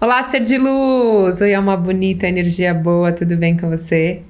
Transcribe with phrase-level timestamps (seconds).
[0.00, 1.42] Olá, ser de luz!
[1.42, 4.22] Oi, é uma bonita energia boa, tudo bem com você?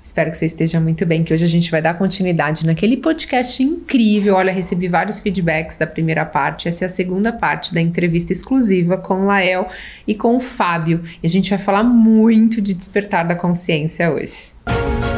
[0.00, 3.60] Espero que você esteja muito bem, que hoje a gente vai dar continuidade naquele podcast
[3.60, 4.36] incrível.
[4.36, 6.68] Olha, recebi vários feedbacks da primeira parte.
[6.68, 9.66] Essa é a segunda parte da entrevista exclusiva com o Lael
[10.06, 11.02] e com o Fábio.
[11.20, 14.52] E a gente vai falar muito de despertar da consciência hoje.
[14.66, 15.17] Eu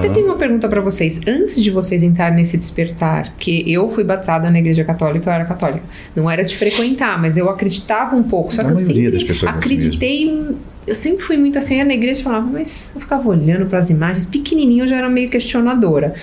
[0.00, 1.20] até tenho uma pergunta para vocês.
[1.26, 5.44] Antes de vocês entrarem nesse despertar, que eu fui batizada na igreja católica, eu era
[5.44, 5.82] católica.
[6.16, 8.52] Não era de frequentar, mas eu acreditava um pouco.
[8.52, 10.56] Só que eu sempre acreditei.
[10.86, 13.78] Eu sempre fui muito assim, ia na igreja e falava, mas eu ficava olhando para
[13.78, 14.24] as imagens.
[14.24, 16.14] Pequenininho eu já era meio questionadora.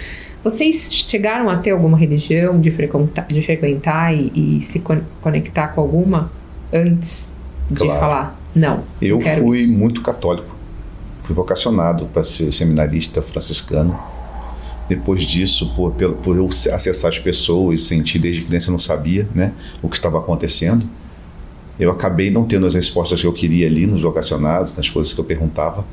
[0.44, 4.82] Vocês chegaram a ter alguma religião de frequentar, de frequentar e, e se
[5.22, 6.32] conectar com alguma
[6.74, 7.34] antes
[7.70, 8.00] de claro.
[8.00, 8.40] falar?
[8.56, 8.84] Não.
[9.02, 9.74] Eu fui isso.
[9.74, 10.57] muito católico
[11.28, 14.00] fui vocacionado para ser seminarista franciscano.
[14.88, 19.28] Depois disso, por, por, por eu acessar as pessoas, sentir desde criança eu não sabia
[19.36, 19.52] né,
[19.82, 20.88] o que estava acontecendo,
[21.78, 25.20] eu acabei não tendo as respostas que eu queria ali nos vocacionados, nas coisas que
[25.20, 25.86] eu perguntava,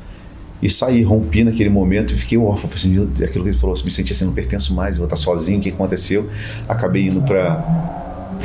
[0.61, 2.69] e saí, rompi naquele momento e fiquei órfão.
[2.69, 5.59] Falei assim, aquilo que ele falou, me senti assim, não pertenço mais, vou estar sozinho,
[5.59, 6.29] o que aconteceu?
[6.67, 7.61] Acabei indo para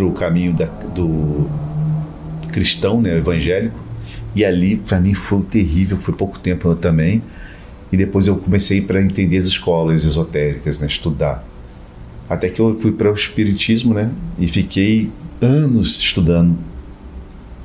[0.01, 1.49] o caminho da, do
[2.51, 3.90] cristão, né, evangélico,
[4.35, 7.23] e ali, para mim, foi terrível, foi pouco tempo também.
[7.93, 11.45] E depois eu comecei para entender as escolas esotéricas, né, estudar.
[12.29, 16.57] Até que eu fui para o espiritismo, né, e fiquei anos estudando,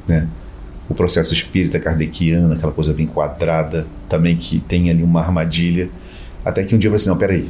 [0.07, 0.27] né,
[0.89, 5.89] o processo espírita kardeciano, aquela coisa bem quadrada, também que tem ali uma armadilha.
[6.43, 7.47] Até que um dia eu falei assim: não, peraí.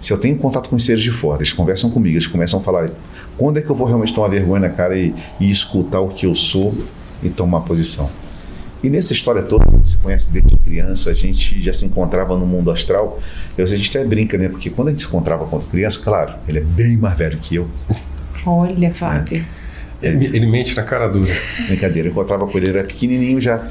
[0.00, 2.62] Se eu tenho contato com os seres de fora, eles conversam comigo, eles começam a
[2.62, 2.90] falar:
[3.36, 6.26] quando é que eu vou realmente tomar vergonha na cara e, e escutar o que
[6.26, 6.74] eu sou
[7.24, 8.08] e tomar posição.
[8.84, 12.36] E nessa história toda, a gente se conhece desde criança, a gente já se encontrava
[12.36, 13.18] no mundo astral.
[13.56, 14.46] Eu, a gente até brinca, né?
[14.46, 17.54] Porque quando a gente se encontrava quando criança, claro, ele é bem mais velho que
[17.54, 17.66] eu.
[18.44, 19.42] Olha, Fábio.
[20.02, 20.08] É.
[20.08, 21.32] Ele, ele, mente na cara dura.
[21.66, 23.66] Brincadeira, eu encontrava com ele, ele era pequenininho já,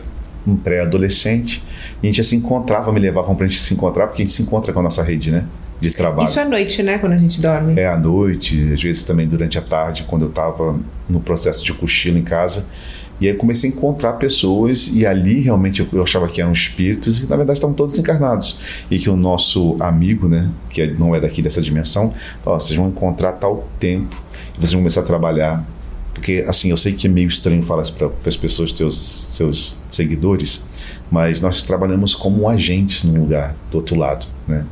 [0.47, 1.63] um pré-adolescente.
[2.01, 4.33] E a gente já se encontrava, me levavam pra gente se encontrar, porque a gente
[4.33, 5.45] se encontra com a nossa rede, né?
[5.79, 6.27] De trabalho.
[6.27, 6.97] Isso à noite, né?
[6.97, 7.79] Quando a gente dorme.
[7.79, 10.75] É, à noite, às vezes também durante a tarde, quando eu estava
[11.07, 12.65] no processo de cochilo em casa.
[13.23, 17.29] E aí comecei a encontrar pessoas e ali realmente eu, achava que eram espíritos e
[17.29, 18.57] na verdade estavam todos encarnados.
[18.91, 22.13] E que o nosso amigo, né, que é, não é daqui dessa dimensão,
[22.43, 24.13] falou, vocês vão encontrar tal tempo
[24.53, 25.65] e vocês vão começar a trabalhar.
[26.13, 29.77] Porque, assim, eu sei que é meio estranho falar isso para as pessoas, teus, seus
[29.89, 30.61] seguidores,
[31.09, 34.65] mas nós trabalhamos como agentes num lugar do outro lado, né?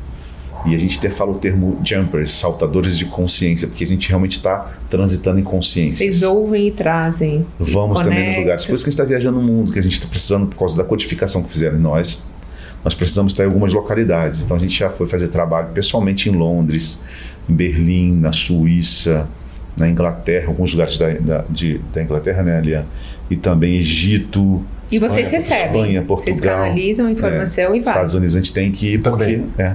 [0.64, 4.36] E a gente até fala o termo jumpers, saltadores de consciência, porque a gente realmente
[4.36, 5.98] está transitando em consciência.
[5.98, 7.44] Vocês ouvem e trazem.
[7.58, 8.64] Vamos e também nos lugares.
[8.64, 10.56] Por isso que a gente está viajando no mundo, que a gente está precisando, por
[10.56, 12.22] causa da codificação que fizeram em nós,
[12.84, 14.40] nós precisamos estar em algumas localidades.
[14.40, 17.00] Então a gente já foi fazer trabalho pessoalmente em Londres,
[17.48, 19.26] em Berlim, na Suíça,
[19.76, 22.78] na Inglaterra, alguns lugares da, da, de, da Inglaterra, né, ali,
[23.30, 24.62] e também Egito.
[24.92, 25.80] E vocês Espanha, recebem?
[25.80, 26.34] Espanha, Portugal.
[26.34, 27.94] Vocês canalizam informação é, e vai.
[27.94, 29.40] Estados Unidos a gente tem que ir porque.
[29.58, 29.74] É,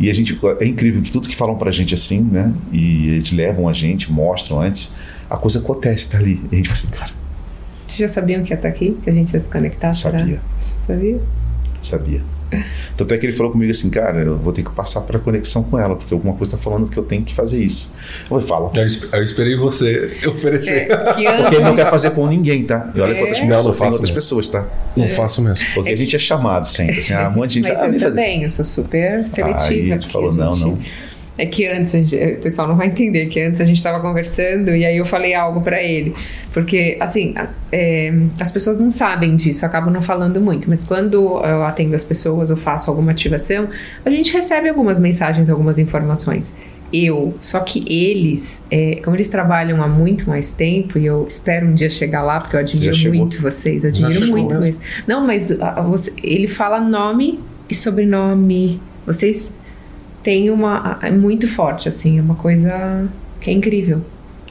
[0.00, 2.52] e a gente é incrível que tudo que falam pra gente assim, né?
[2.72, 4.90] E eles levam a gente, mostram antes,
[5.28, 6.40] a coisa acontece, tá ali.
[6.50, 7.12] E a gente fala assim, cara.
[7.86, 8.96] Vocês já sabiam que ia estar tá aqui?
[9.04, 9.92] Que a gente ia se conectar?
[9.92, 10.40] Sabia.
[10.86, 10.96] Pra...
[10.96, 11.20] Sabia?
[11.82, 12.33] Sabia.
[12.96, 15.62] Tanto é que ele falou comigo assim, cara, eu vou ter que passar para conexão
[15.62, 17.92] com ela, porque alguma coisa está falando que eu tenho que fazer isso.
[18.22, 18.72] Eu falei, fala.
[18.74, 20.90] Eu, eu esperei você oferecer.
[20.90, 20.96] É,
[21.36, 22.90] porque ele não quer fazer com ninguém, tá?
[22.94, 23.18] E olha é.
[23.18, 24.14] quantas pessoas, não, não faço outras mesmo.
[24.14, 24.66] pessoas, tá?
[24.96, 25.08] Não é.
[25.08, 25.66] faço mesmo.
[25.74, 28.50] Porque a gente é chamado sempre, assim, a monte de gente Mas eu também, eu
[28.50, 29.68] sou super seletiva.
[29.68, 30.64] Aí ele falou, não, gente...
[30.64, 30.78] não.
[31.36, 34.74] É que antes, gente, o pessoal não vai entender que antes a gente estava conversando
[34.74, 36.14] e aí eu falei algo para ele.
[36.52, 37.34] Porque, assim,
[37.72, 40.70] é, as pessoas não sabem disso, acabam não falando muito.
[40.70, 43.68] Mas quando eu atendo as pessoas, eu faço alguma ativação,
[44.04, 46.54] a gente recebe algumas mensagens, algumas informações.
[46.92, 51.66] Eu, só que eles, é, como eles trabalham há muito mais tempo, e eu espero
[51.66, 54.84] um dia chegar lá, porque eu admiro muito vocês, eu admiro muito mesmo.
[55.04, 58.80] Não, mas a, você, ele fala nome e sobrenome.
[59.04, 59.52] Vocês
[60.24, 60.98] tem uma.
[61.02, 63.06] É muito forte, assim, é uma coisa
[63.40, 64.00] que é incrível.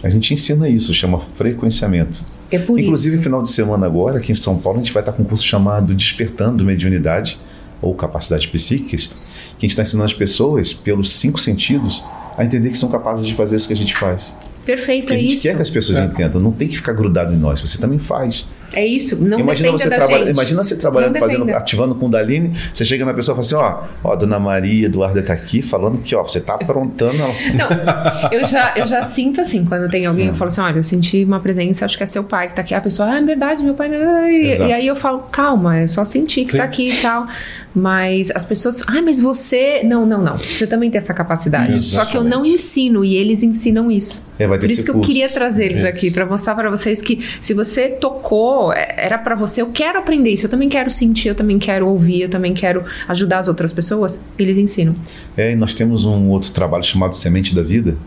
[0.02, 2.24] A gente ensina isso, chama frequenciamento.
[2.52, 3.24] É por Inclusive, isso.
[3.24, 5.44] final de semana agora, aqui em São Paulo, a gente vai estar com um curso
[5.44, 7.40] chamado Despertando Mediunidade
[7.82, 12.04] ou Capacidades Psíquicas, que a gente está ensinando as pessoas, pelos cinco sentidos,
[12.38, 14.36] a entender que são capazes de fazer isso que a gente faz.
[14.66, 15.44] Perfeito, que é a gente isso.
[15.44, 16.04] quer que as pessoas é.
[16.04, 18.46] entendam, não tem que ficar grudado em nós, você também faz.
[18.74, 20.34] É isso, não imagina você da trabalha, gente.
[20.34, 24.10] Imagina você trabalhando, fazendo, ativando com Kundalini, você chega na pessoa e fala assim, ó,
[24.10, 27.18] ó, a dona Maria Eduarda tá aqui falando que, ó, você tá aprontando.
[27.18, 30.30] Não, eu já, eu já sinto assim, quando tem alguém, Hum.
[30.30, 32.62] eu falo assim, olha, eu senti uma presença, acho que é seu pai que tá
[32.62, 32.74] aqui.
[32.74, 33.90] A pessoa, ah, é verdade, meu pai.
[33.94, 36.58] E, e aí eu falo, calma, é só sentir que Sim.
[36.58, 37.28] tá aqui e tal.
[37.76, 39.82] Mas as pessoas, ah, mas você.
[39.84, 40.38] Não, não, não.
[40.38, 41.82] Você também tem essa capacidade.
[41.84, 44.24] Só que eu não ensino e eles ensinam isso.
[44.38, 45.10] É, vai ter Por isso que eu curso.
[45.10, 45.88] queria trazer eles Isso.
[45.88, 50.00] aqui, pra mostrar pra vocês que se você tocou, é, era pra você, eu quero
[50.00, 53.48] aprender isso, eu também quero sentir, eu também quero ouvir, eu também quero ajudar as
[53.48, 54.94] outras pessoas, eles ensinam.
[55.36, 57.98] É, e nós temos um outro trabalho chamado Semente da Vida,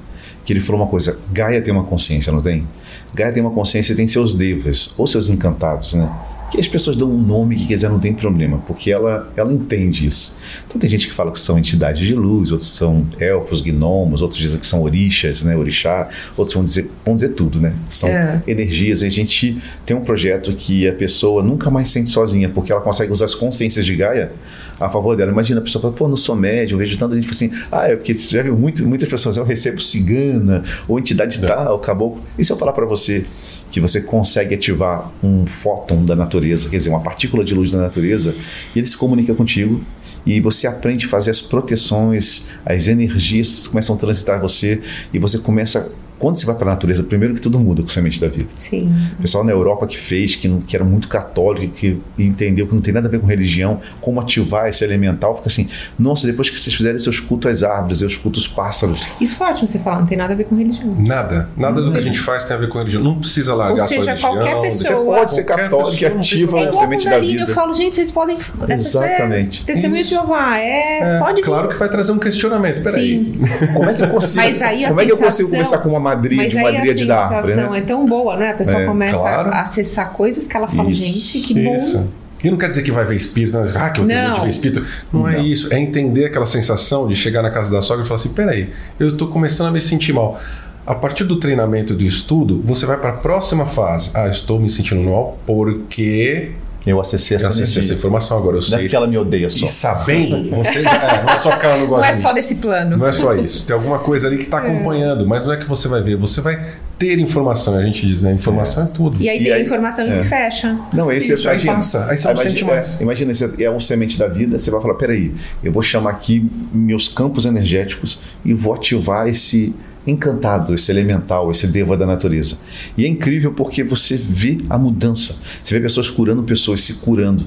[0.45, 2.67] que ele falou uma coisa, Gaia tem uma consciência, não tem?
[3.13, 6.09] Gaia tem uma consciência e tem seus devas, ou seus encantados, né?
[6.57, 10.07] Que as pessoas dão um nome que quiser, não tem problema, porque ela, ela entende
[10.07, 10.39] isso.
[10.67, 14.41] Então tem gente que fala que são entidades de luz, outros são elfos, gnomos, outros
[14.41, 17.75] dizem que são orixas, né, orixá, outros vão dizer, vão dizer tudo, né?
[17.91, 18.43] São É.
[18.47, 19.03] energias.
[19.03, 22.81] E a gente tem um projeto que a pessoa nunca mais sente sozinha, porque ela
[22.81, 24.33] consegue usar as consciências de Gaia
[24.79, 25.31] a favor dela.
[25.31, 28.15] Imagina a pessoa fala, pô, não sou médium, vejo tanta gente assim, ah, é porque
[28.15, 32.23] você já viu muito, muitas pessoas, eu recebo cigana, ou entidade tal, caboclo.
[32.39, 33.25] E se eu falar para você
[33.71, 37.79] que você consegue ativar um fóton da natureza, quer dizer, uma partícula de luz da
[37.79, 38.35] natureza,
[38.75, 39.81] e ele se comunica contigo,
[40.25, 44.81] e você aprende a fazer as proteções, as energias começam a transitar você,
[45.13, 45.93] e você começa.
[46.19, 48.49] Quando você vai para a natureza, primeiro que tudo muda com a semente da vida.
[48.59, 48.91] Sim.
[49.19, 52.75] O pessoal na Europa que fez, que, não, que era muito católico, que entendeu que
[52.75, 55.69] não tem nada a ver com religião, como ativar esse elemental, fica assim:
[55.99, 59.69] nossa, depois que vocês fizerem seus cultos às árvores, seus cultos pássaros, Isso foi ótimo
[59.69, 60.95] você falar, não tem nada a ver com religião.
[60.99, 61.49] Nada.
[61.57, 63.03] Nada do que a gente faz tem a ver com religião.
[63.03, 64.33] Não precisa largar Ou seja, sua religião.
[64.55, 66.61] qualquer você pessoa- pode ser católico e não ativa.
[66.61, 67.43] É a semente da vida.
[67.43, 68.39] eu falo, gente, vocês podem.
[68.69, 68.75] essa
[69.07, 69.63] Exatamente.
[69.63, 70.99] é Testemunho de Jeová, é.
[71.01, 71.43] É, pode vir.
[71.43, 72.83] claro que vai trazer um questionamento.
[72.83, 73.27] Peraí.
[73.27, 73.39] Sim.
[73.75, 75.79] Como é que eu consigo, Mas aí a como é que eu consigo sensação- começar
[75.79, 77.79] com uma madríade, Mas uma aí a dríade da árvore, sensação né?
[77.79, 78.51] é tão boa, né?
[78.51, 79.51] A pessoa É, começa claro.
[79.51, 81.77] a acessar coisas que ela fala, Isso, gente, que bom.
[81.77, 82.05] Isso.
[82.45, 83.73] E não quer dizer que vai ver espírito, né?
[83.75, 84.85] ah, que eu tenho medo de ver espírito.
[85.13, 85.45] Não, é Não.
[85.45, 85.73] isso.
[85.73, 88.71] É entender aquela sensação de chegar na casa da sogra e falar assim: peraí,
[89.01, 90.39] eu estou começando a me sentir mal.
[90.87, 94.11] A partir do treinamento e do estudo, você vai para a próxima fase.
[94.15, 96.53] Ah, estou me sentindo mal porque
[96.87, 98.57] Eu acessei essa eu acessei essa informação agora.
[98.59, 98.79] Eu Não é sei.
[98.83, 99.65] porque ela me odeia só.
[99.67, 102.23] E sabendo, você já, é, não é só porque ela não Não gosta é de
[102.23, 102.97] só desse plano.
[102.97, 103.67] Não é só isso.
[103.67, 106.17] Tem alguma coisa ali que está acompanhando, mas não é que você vai ver.
[106.17, 106.65] Você vai
[106.97, 107.75] ter informação.
[107.77, 108.33] A gente diz, né?
[108.33, 109.21] Informação é, tudo.
[109.21, 110.79] E aí E tem aí- informação e se fecha.
[110.93, 113.01] Não, aí você Isso, aí imagina, passa, aí você não sente mais.
[113.01, 115.35] é, imagina, você é um semente da vida, você vai falar, peraí,
[115.65, 119.75] eu vou chamar aqui meus campos energéticos e vou ativar esse
[120.07, 122.57] encantado, esse elemental, esse deva da natureza.
[122.97, 125.37] E é incrível porque você vê a mudança.
[125.63, 127.45] Você vê pessoas curando pessoas, se curando.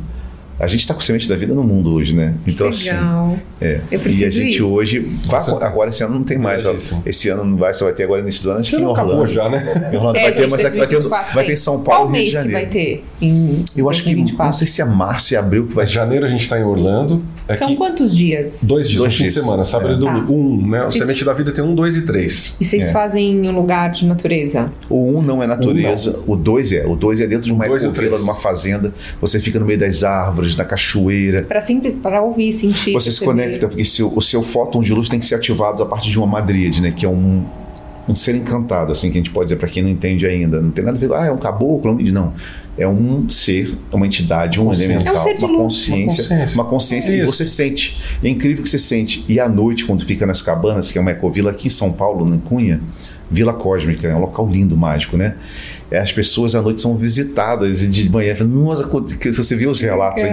[0.59, 2.35] A gente está com semente da vida no mundo hoje, né?
[2.45, 3.37] Então, assim, Legal.
[3.61, 3.79] é.
[3.89, 4.61] Eu preciso e a gente ir.
[4.61, 4.99] hoje.
[5.25, 6.61] vai- agora esse ano não tem mais.
[6.61, 7.01] Verdadíssimo.
[7.05, 9.09] Esse ano não vai, só vai ter agora do ano, acho que em não Orlando.
[9.11, 9.89] acabou já, né?
[9.93, 11.55] Em Orlando É, vai ter, gente, mas vai ter, 2024 vai ter em tem.
[11.55, 12.59] São Paulo Qual e Rio de Janeiro.
[12.59, 14.57] vai ter em Eu acho que, não 2024?
[14.57, 17.23] sei se é março e abril que vai Mas janeiro a gente está em Orlando.
[17.49, 18.63] É São que quantos dias?
[18.65, 19.95] dois dias, Dois um fim de semana, sábado É.
[19.95, 20.27] e domingo.
[20.27, 20.31] Tá.
[20.31, 20.85] Um, né?
[20.85, 22.55] O Semente da Vida tem um, dois e três.
[22.61, 22.91] E vocês É.
[22.91, 24.71] fazem em um lugar de natureza?
[24.87, 26.85] O um não é natureza, o dois é.
[26.85, 28.15] O dois é dentro de uma e ecovila, três.
[28.17, 28.93] de uma fazenda.
[29.19, 31.41] Você fica no meio das árvores, na cachoeira.
[31.41, 32.93] Para simples, para ouvir, sentir.
[32.93, 35.85] Você se conecta, porque seu, o seu fóton de luz tem que ser ativado a
[35.87, 36.93] partir de uma madríade, né?
[36.95, 37.43] Que é um,
[38.09, 40.59] um ser encantado, assim, que a gente pode dizer para quem não entende ainda.
[40.61, 41.97] Não tem nada a ver com, ah, é um caboclo.
[42.11, 42.33] Não.
[42.77, 46.55] É um ser, uma entidade, um elemental, É um uma consciência, Uma consciência.
[46.55, 47.33] uma consciência e Isso.
[47.33, 48.01] você sente.
[48.23, 49.23] É incrível que você sente.
[49.27, 52.27] E à noite, quando fica nas cabanas, que é uma ecovila aqui em São Paulo,
[52.27, 52.79] na Cunha,
[53.29, 55.35] Vila Cósmica, é um local lindo, mágico, né?
[55.91, 60.23] É, As pessoas à noite são visitadas e de manhã, nossa, você viu os relatos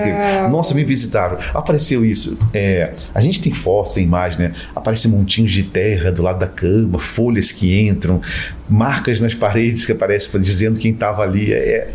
[0.51, 2.39] nossa, me visitaram, apareceu isso.
[2.53, 4.53] É, a gente tem fotos, tem imagem, né?
[4.75, 8.21] Aparecem montinhos de terra do lado da cama, folhas que entram,
[8.69, 11.53] marcas nas paredes que aparecem dizendo quem estava ali.
[11.53, 11.91] É,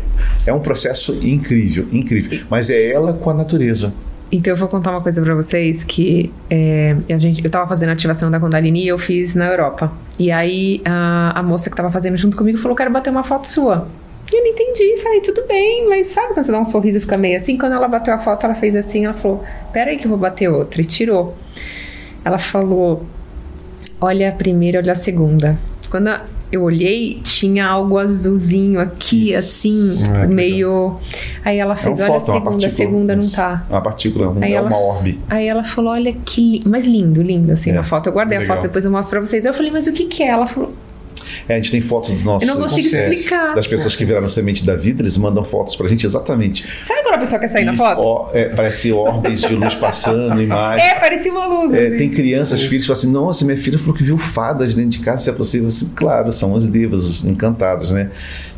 [0.46, 2.40] é um processo incrível, incrível.
[2.50, 3.92] Mas é ela com a natureza.
[4.32, 7.90] Então eu vou contar uma coisa pra vocês que é, a gente, eu tava fazendo
[7.90, 9.92] a ativação da Kundalini e eu fiz na Europa.
[10.18, 13.46] E aí a, a moça que tava fazendo junto comigo falou: quero bater uma foto
[13.46, 13.86] sua.
[14.32, 17.00] E eu não entendi, falei, tudo bem, mas sabe quando você dá um sorriso e
[17.02, 17.58] fica meio assim?
[17.58, 20.48] Quando ela bateu a foto, ela fez assim, ela falou, peraí que eu vou bater
[20.48, 21.36] outra, e tirou.
[22.24, 23.04] Ela falou,
[24.00, 25.58] olha a primeira, olha a segunda.
[25.90, 26.08] Quando
[26.52, 30.96] eu olhei, tinha algo azulzinho aqui, assim, Ah, que meio...
[31.44, 33.36] Aí ela fez, olha a fóton, É uma segunda, a segunda não Isso.
[33.36, 33.64] tá.
[33.70, 35.18] Uma partícula, um, Aí é ela- uma orbe.
[35.28, 38.08] Aí ela falou, olha que li- mas lindo, lindo, assim, É, na foto.
[38.08, 39.44] Eu guardei a foto, depois eu mostro pra vocês.
[39.44, 40.28] Eu falei, mas o que que é?
[40.28, 40.72] Ela falou,
[41.48, 42.44] É, a gente tem fotos do nosso.
[42.46, 43.54] Eu não consigo explicar.
[43.54, 46.64] Das pessoas que viraram semente da vida, eles mandam fotos pra gente exatamente.
[46.84, 48.00] sabe quando a pessoa quer sair na Isso, foto?
[48.00, 50.86] ó, é, parece orbes de luz passando, imagem.
[50.86, 51.72] É, parecia uma luz.
[51.74, 51.96] É, assim.
[51.98, 54.98] tem crianças, filhos que falam assim: Nossa, minha filha falou que viu fadas dentro de
[55.00, 55.68] casa, se é possível.
[55.68, 58.10] Assim, claro, são as devas os encantados, né?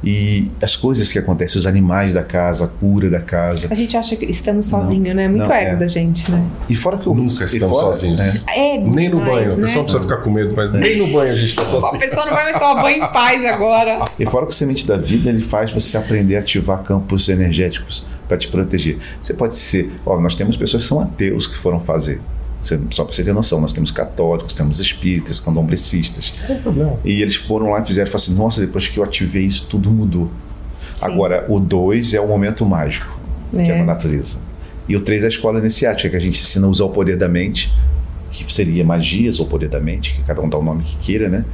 [0.07, 3.69] E as coisas que acontecem, os animais da casa, a cura da casa.
[3.71, 5.29] A gente acha que estamos sozinhos, né?
[5.29, 5.77] Muito não, ego é.
[5.77, 6.45] da gente, né?
[6.69, 8.21] E fora que eu Nunca estamos fora- sozinhos.
[8.21, 8.35] é.
[8.75, 9.53] É, Nem no demais, banho.
[9.53, 9.63] A né?
[9.63, 11.99] pessoa não precisa ficar com medo, mas nem no banho a gente está A sozinho.
[12.01, 14.05] pessoa não vai mais tomar banho em paz agora.
[14.19, 18.07] E fora que o Semente da Vida, ele faz você aprender a ativar campos energéticos
[18.29, 18.99] para te proteger.
[19.23, 22.21] Você pode ser, ó, nós temos pessoas que são ateus que foram fazer.
[22.91, 26.33] Só para você ter noção, nós temos católicos, temos espíritas, candomblecistas.
[26.47, 26.97] Tem problema.
[27.05, 29.91] E eles foram lá e fizeram, falaram assim, nossa, depois que eu ativei isso, tudo
[29.91, 30.31] mudou.
[30.97, 31.05] Sim.
[31.05, 33.81] Agora, o 2 é o momento mágico, que é É.
[33.81, 34.39] a natureza.
[34.89, 37.19] E o 3 é a escola iniciática, que a gente ensina a usar o poder
[37.19, 37.71] da mente,
[38.31, 41.29] que seria magias ou poder da mente, que cada um dá o nome que queira,
[41.29, 41.45] né?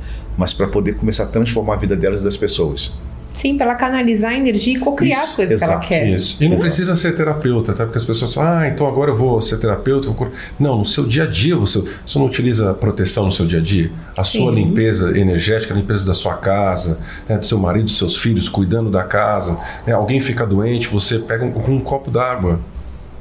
[0.41, 2.95] Mas para poder começar a transformar a vida delas e das pessoas.
[3.35, 6.09] Sim, pra ela canalizar a energia e cocriar as coisas que ela exato, quer.
[6.09, 6.43] Isso.
[6.43, 6.63] E não Exato.
[6.63, 10.09] precisa ser terapeuta, até porque as pessoas falam, ah, então agora eu vou ser terapeuta.
[10.09, 10.33] eu vou cur-".
[10.59, 13.63] Não, no seu dia a dia você, você não utiliza proteção no seu dia a
[13.63, 13.93] dia.
[14.17, 14.65] A sua Sim.
[14.65, 18.91] limpeza energética, a limpeza da sua casa, né, do seu marido, dos seus filhos, cuidando
[18.91, 19.59] da casa.
[19.87, 22.59] né, alguém fica doente, você pega um, um copo d'água.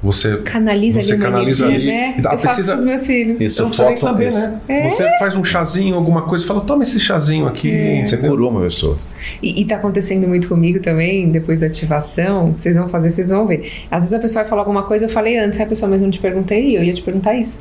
[0.01, 2.01] Você Canaliza Você ali uma canaliza energia, ali.
[2.01, 2.15] né?
[2.17, 3.41] E dá- eu faço precisa- com os meus filhos.
[3.41, 4.39] Isso, Você não precisa nem saber, isso.
[4.39, 4.61] né?
[4.69, 4.89] É.
[4.89, 7.69] Você faz um chazinho, alguma coisa, fala, toma esse chazinho aqui.
[8.05, 8.31] Você entendeu?
[8.31, 8.95] curou uma pessoa.
[9.43, 12.53] E, e tá acontecendo muito comigo também, depois da ativação.
[12.57, 13.69] Vocês vão fazer, vocês vão ver.
[13.91, 15.99] Às vezes a pessoa vai falar alguma coisa, eu falei antes, aí a pessoa, mas
[15.99, 17.59] eu não te perguntei, eu ia te perguntar isso.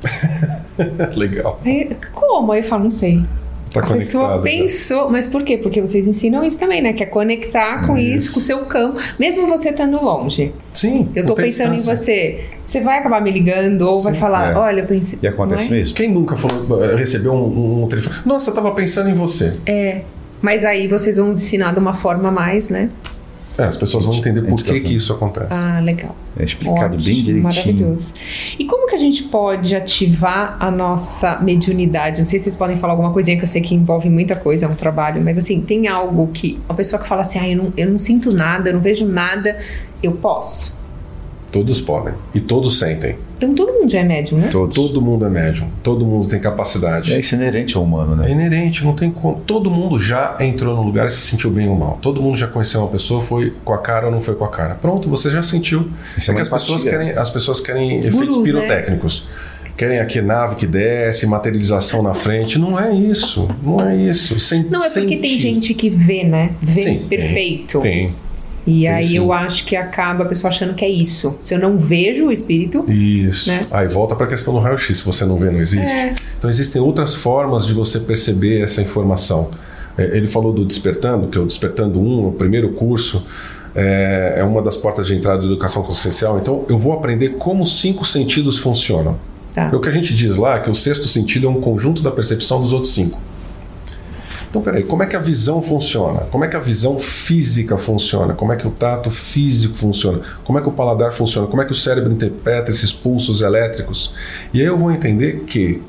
[1.16, 1.60] Legal.
[1.64, 2.52] Aí, como?
[2.52, 3.22] Aí eu falo, não sei.
[3.72, 4.36] Tá a pessoa conectado.
[4.36, 4.42] já.
[4.42, 5.58] pensou, mas por quê?
[5.58, 6.92] Porque vocês ensinam isso também, né?
[6.92, 8.34] Que é conectar com isso, Isso.
[8.34, 10.52] com o seu campo, mesmo você estando longe.
[10.72, 11.08] Sim.
[11.14, 12.44] Eu tô pensando em você.
[12.62, 14.54] Você vai acabar me ligando ou vai falar, é.
[14.56, 15.18] olha, eu pensei.
[15.22, 15.70] E acontece é?
[15.70, 15.94] mesmo.
[15.94, 18.16] Quem nunca falou, eh, recebeu um, um telefone?
[18.24, 19.52] Nossa, eu tava pensando em você.
[19.66, 20.02] É.
[20.40, 22.90] Mas aí vocês vão ensinar de uma forma mais, né?
[23.58, 25.48] É, as pessoas vão entender por que, que isso acontece.
[25.50, 26.14] Ah, legal.
[26.38, 27.42] É explicado Ótimo, bem direitinho.
[27.42, 28.14] Maravilhoso.
[28.56, 32.20] E como que a gente pode ativar a nossa mediunidade?
[32.20, 34.66] Não sei se vocês podem falar alguma coisinha que eu sei que envolve muita coisa,
[34.66, 37.56] é um trabalho, mas assim, tem algo que a pessoa que fala assim, ah, eu
[37.56, 39.58] não, eu não sinto nada, eu não vejo nada,
[40.00, 40.77] eu posso.
[41.50, 42.12] Todos podem.
[42.34, 43.16] E todos sentem.
[43.38, 44.48] Então todo mundo já é médium, né?
[44.50, 44.74] Todos.
[44.74, 45.68] Todo mundo é médium.
[45.82, 47.14] Todo mundo tem capacidade.
[47.14, 48.32] É isso é inerente ao humano, É né?
[48.32, 49.40] inerente, não tem como.
[49.46, 51.98] Todo mundo já entrou num lugar e se sentiu bem ou mal.
[52.02, 54.48] Todo mundo já conheceu uma pessoa, foi com a cara ou não foi com a
[54.48, 54.74] cara.
[54.74, 55.88] Pronto, você já sentiu.
[56.16, 58.42] Isso é é que as pessoas querem, as pessoas querem efeitos Gurus, né?
[58.44, 59.28] pirotécnicos.
[59.76, 62.58] Querem aqui nave que desce, materialização na frente.
[62.58, 63.48] Não é isso.
[63.62, 64.38] Não é isso.
[64.40, 65.38] Sem, Não, é porque tem sentir.
[65.38, 66.50] gente que vê, né?
[66.60, 67.18] Vê Sim, tem.
[67.18, 67.80] perfeito.
[67.80, 68.12] Tem.
[68.68, 69.16] E Tem aí sim.
[69.16, 71.34] eu acho que acaba a pessoa achando que é isso.
[71.40, 73.48] Se eu não vejo o espírito, Isso.
[73.48, 73.60] Né?
[73.70, 74.98] Aí volta para a questão do raio-x.
[74.98, 75.86] Se você não vê, não existe.
[75.90, 76.14] É.
[76.38, 79.50] Então existem outras formas de você perceber essa informação.
[79.96, 83.26] É, Ele falou do Despertando, que é o Despertando 1, o primeiro curso.
[83.74, 86.38] É, é uma das portas de entrada da educação consciencial.
[86.38, 89.16] Então eu vou aprender como os cinco sentidos funcionam.
[89.54, 89.70] tá.
[89.72, 92.02] É o que a gente diz lá, é que o sexto sentido é um conjunto
[92.02, 93.18] da percepção dos outros cinco.
[94.50, 96.20] Então, peraí, como é que a visão funciona?
[96.30, 98.32] Como é que a visão física funciona?
[98.32, 100.20] Como é que o tato físico funciona?
[100.42, 101.46] Como é que o paladar funciona?
[101.46, 104.14] Como é que o cérebro interpreta esses pulsos elétricos?
[104.54, 105.82] E aí eu vou entender que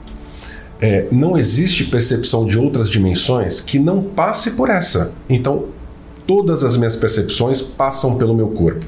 [0.82, 5.14] é, não existe percepção de outras dimensões que não passe por essa.
[5.30, 5.66] Então,
[6.28, 8.86] todas as minhas percepções passam pelo meu corpo.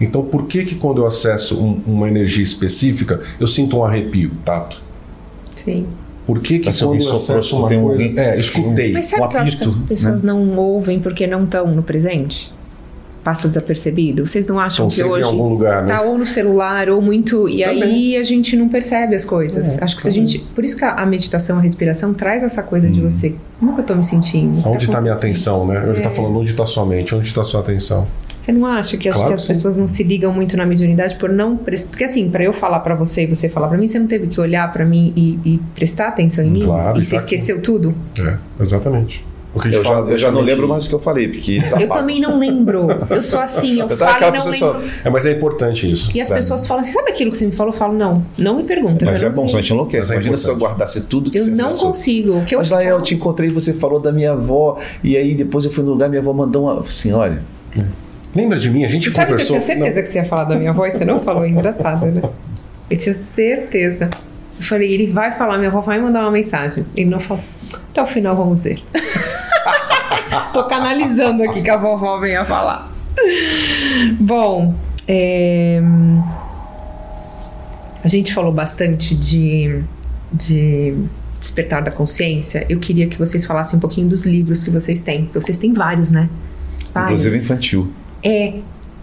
[0.00, 4.30] Então, por que que quando eu acesso um- uma energia específica, eu sinto um arrepio,
[4.46, 4.80] tato?
[5.62, 5.86] Sim.
[6.34, 8.18] Por que que quando eu acesso uma escutei um-.
[8.18, 8.92] É, escutei.
[8.92, 11.66] Mas sabe um que eu acho que as apito, pessoas não ouvem porque não estão
[11.68, 12.52] no presente?
[13.22, 14.26] Passa desapercebido.
[14.26, 15.92] Vocês não acham Estão que hoje em algum lugar, né?
[15.94, 17.82] tá ou no celular ou muito e Também.
[17.82, 19.76] aí a gente não percebe as coisas.
[19.76, 22.62] É, acho que se a gente, por isso que a, meditação, a respiração traz essa
[22.62, 23.34] coisa de você.
[23.58, 24.66] Como que eu tô me sentindo?
[24.66, 25.62] O Onde está minha acontecendo?
[25.62, 25.82] atenção, né?
[25.86, 26.12] Ele está É.
[26.12, 28.06] falando onde está sua mente, onde está sua atenção.
[28.44, 29.48] Você não acha que, Claro que as sim.
[29.48, 31.90] pessoas não se ligam muito na mediunidade por não prestar?
[31.90, 34.26] Porque assim, para eu falar para você e você falar para mim, você não teve
[34.28, 36.64] que olhar para mim e, e prestar atenção em mim?
[36.64, 37.34] Claro, e você tá aqui.
[37.36, 37.94] esqueceu tudo?
[38.18, 39.24] É, exatamente.
[39.64, 41.94] Eu já, eu já não lembro mais o que eu falei, porque Eu desapaga.
[41.94, 42.86] também não lembro.
[43.10, 44.90] Eu sou assim, eu Eu falo e não lembro.
[45.04, 46.16] É, mas é importante isso.
[46.16, 46.38] E as Sabe?
[46.40, 47.72] pessoas falam assim, sabe aquilo que você me falou?
[47.72, 49.04] Eu falo, não, não me pergunta.
[49.04, 49.48] Mas eu é bom, sei.
[49.48, 50.12] só a gente enlouquece.
[50.12, 51.88] É Imagina se eu guardasse tudo que Eu você não acessou.
[51.88, 52.38] consigo.
[52.38, 55.34] O que eu Mas lá eu te encontrei, você falou da minha avó, e aí
[55.34, 56.80] depois eu fui no lugar, minha avó mandou uma.
[56.82, 57.42] Assim, olha,
[58.34, 58.84] Lembra de mim?
[58.84, 59.56] A gente Você sabe que eu conversou.
[59.60, 60.94] tinha certeza que você ia falar da minha voz?
[60.94, 62.22] Você não falou, é engraçado, né?
[62.88, 64.08] Eu tinha certeza.
[64.58, 66.84] Eu falei, ele vai falar, minha avó vai mandar uma mensagem.
[66.96, 67.42] Ele não falou.
[67.90, 68.82] Até o final vamos ver.
[70.52, 72.92] Tô canalizando aqui que a vovó venha falar.
[74.18, 74.74] Bom,
[75.08, 75.80] é,
[78.02, 79.82] a gente falou bastante de,
[80.32, 80.94] de
[81.38, 82.64] despertar da consciência.
[82.68, 85.24] Eu queria que vocês falassem um pouquinho dos livros que vocês têm.
[85.24, 86.28] Porque vocês têm vários, né?
[86.94, 87.20] Vários.
[87.24, 87.92] inclusive infantil.
[88.22, 88.54] É.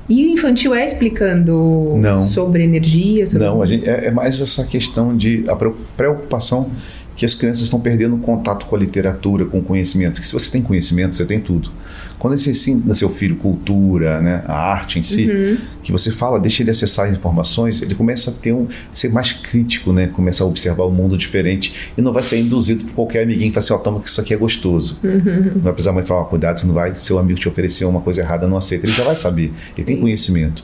[0.10, 2.16] E o infantil é explicando Não.
[2.22, 3.28] sobre energia?
[3.28, 3.46] Sobre...
[3.46, 6.70] Não, a gente, é, é mais essa questão de a preo- preocupação
[7.18, 10.22] que as crianças estão perdendo o contato com a literatura, com o conhecimento.
[10.22, 11.72] Que se você tem conhecimento, você tem tudo.
[12.20, 15.58] Quando você ensina seu filho cultura, né, a arte em si, Uhum.
[15.84, 19.32] que você fala, deixa ele acessar as informações, ele começa a ter um ser mais
[19.32, 20.08] crítico, né?
[20.08, 23.54] Começa a observar o mundo diferente e não vai ser induzido por qualquer amiguinho que
[23.56, 25.00] fala assim, ó, toma que isso aqui é gostoso.
[25.04, 25.52] Uhum.
[25.56, 28.48] Não vai precisar mais falar, cuidado, não vai, seu amigo te oferecer uma coisa errada,
[28.48, 28.86] não aceita.
[28.86, 30.64] Ele já vai saber, ele tem conhecimento.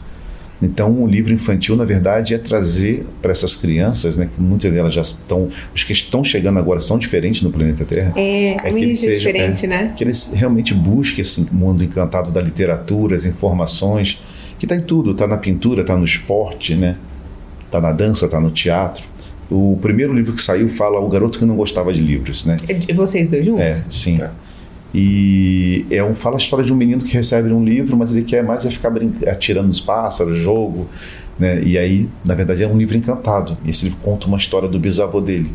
[0.65, 4.93] Então, o livro infantil, na verdade, é trazer para essas crianças, né, que muitas delas
[4.93, 8.55] já estão, os que estão chegando agora são diferentes no planeta Terra, É, É é
[8.59, 9.93] que muito ele seja- diferente, né?
[9.95, 14.21] que eles realmente busquem esse mundo encantado da literatura, as informações,
[14.57, 16.95] que está em tudo, está na pintura, está no esporte, né?
[17.65, 19.03] Está na dança, está no teatro.
[19.51, 22.57] O primeiro livro que saiu fala o garoto que não gostava de livros, né?
[22.87, 23.61] É vocês dois juntos?
[23.63, 24.21] É, sim.
[24.21, 24.29] É.
[24.93, 28.23] E é um, fala a história de um menino que recebe um livro, mas ele
[28.23, 30.87] quer mais é ficar brin- atirando nos pássaros, jogo,
[31.39, 31.61] né?
[31.63, 33.57] E aí, na verdade, é um livro encantado.
[33.65, 35.51] E esse livro conta uma história do bisavô dele.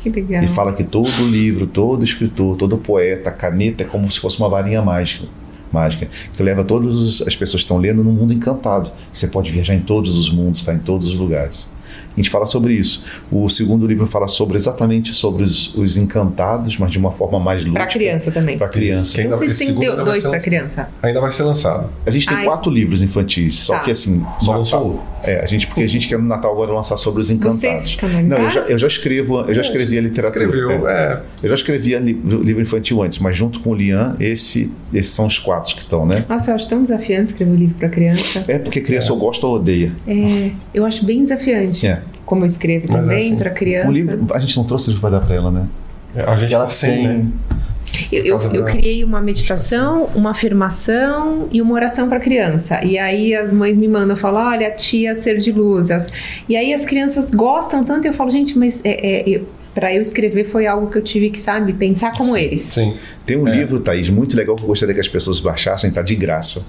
[0.00, 0.42] Que legal.
[0.42, 4.48] E fala que todo livro, todo escritor, todo poeta, caneta é como se fosse uma
[4.48, 5.26] varinha mágica,
[5.72, 8.90] mágica que leva todas as pessoas que estão lendo num mundo encantado.
[9.12, 11.68] Você pode viajar em todos os mundos, estar em todos os lugares.
[12.18, 13.04] A gente fala sobre isso.
[13.30, 17.60] O segundo livro fala sobre exatamente sobre os, os encantados, mas de uma forma mais
[17.62, 17.78] lúdica.
[17.78, 18.58] Pra criança também.
[18.58, 19.20] Para criança.
[19.22, 20.42] Então ainda- segundo do- ainda vai dois lançado.
[20.42, 20.88] criança?
[21.00, 21.90] Ainda vai ser lançado.
[22.04, 23.80] A gente tem Ah, quatro livros infantis, só Tá.
[23.80, 24.24] que assim.
[24.40, 27.28] Só lançou É, a gente, porque a gente quer no Natal agora lançar sobre os
[27.30, 27.60] encantados.
[27.94, 28.24] Vocês?
[28.24, 30.44] Não, eu já, eu já escrevo, eu já escrevi a literatura.
[30.44, 31.22] Escreveu, é.
[31.42, 32.12] Eu já escrevia li-
[32.44, 36.06] livro infantil antes, mas junto com o Lian, esse, esses são os quatro que estão,
[36.06, 36.24] né?
[36.28, 38.44] Nossa, eu acho tão desafiante escrever um livro pra criança.
[38.48, 39.92] É porque criança ou gosta ou odeia.
[40.06, 41.84] É, eu acho bem desafiante.
[41.86, 42.00] É.
[42.28, 43.88] Como eu escrevo Mas também assim, pra criança.
[43.88, 45.66] O livro, a gente não trouxe para dar para ela, né?
[46.14, 47.26] A gente ela tá sem, né?
[48.12, 52.84] Eu, eu, eu criei uma meditação, uma afirmação e uma oração para criança.
[52.84, 55.88] E aí as mães me mandam falar, olha, a tia ser de luz.
[56.46, 60.02] E aí as crianças gostam tanto, eu falo, gente, mas é, é, eu, para eu
[60.02, 62.60] escrever foi algo que eu tive que, sabe, pensar como eles.
[62.60, 62.94] Sim.
[63.24, 63.52] Tem um É.
[63.56, 66.62] livro, Thaís, muito legal que eu gostaria que as pessoas baixassem, tá de graça.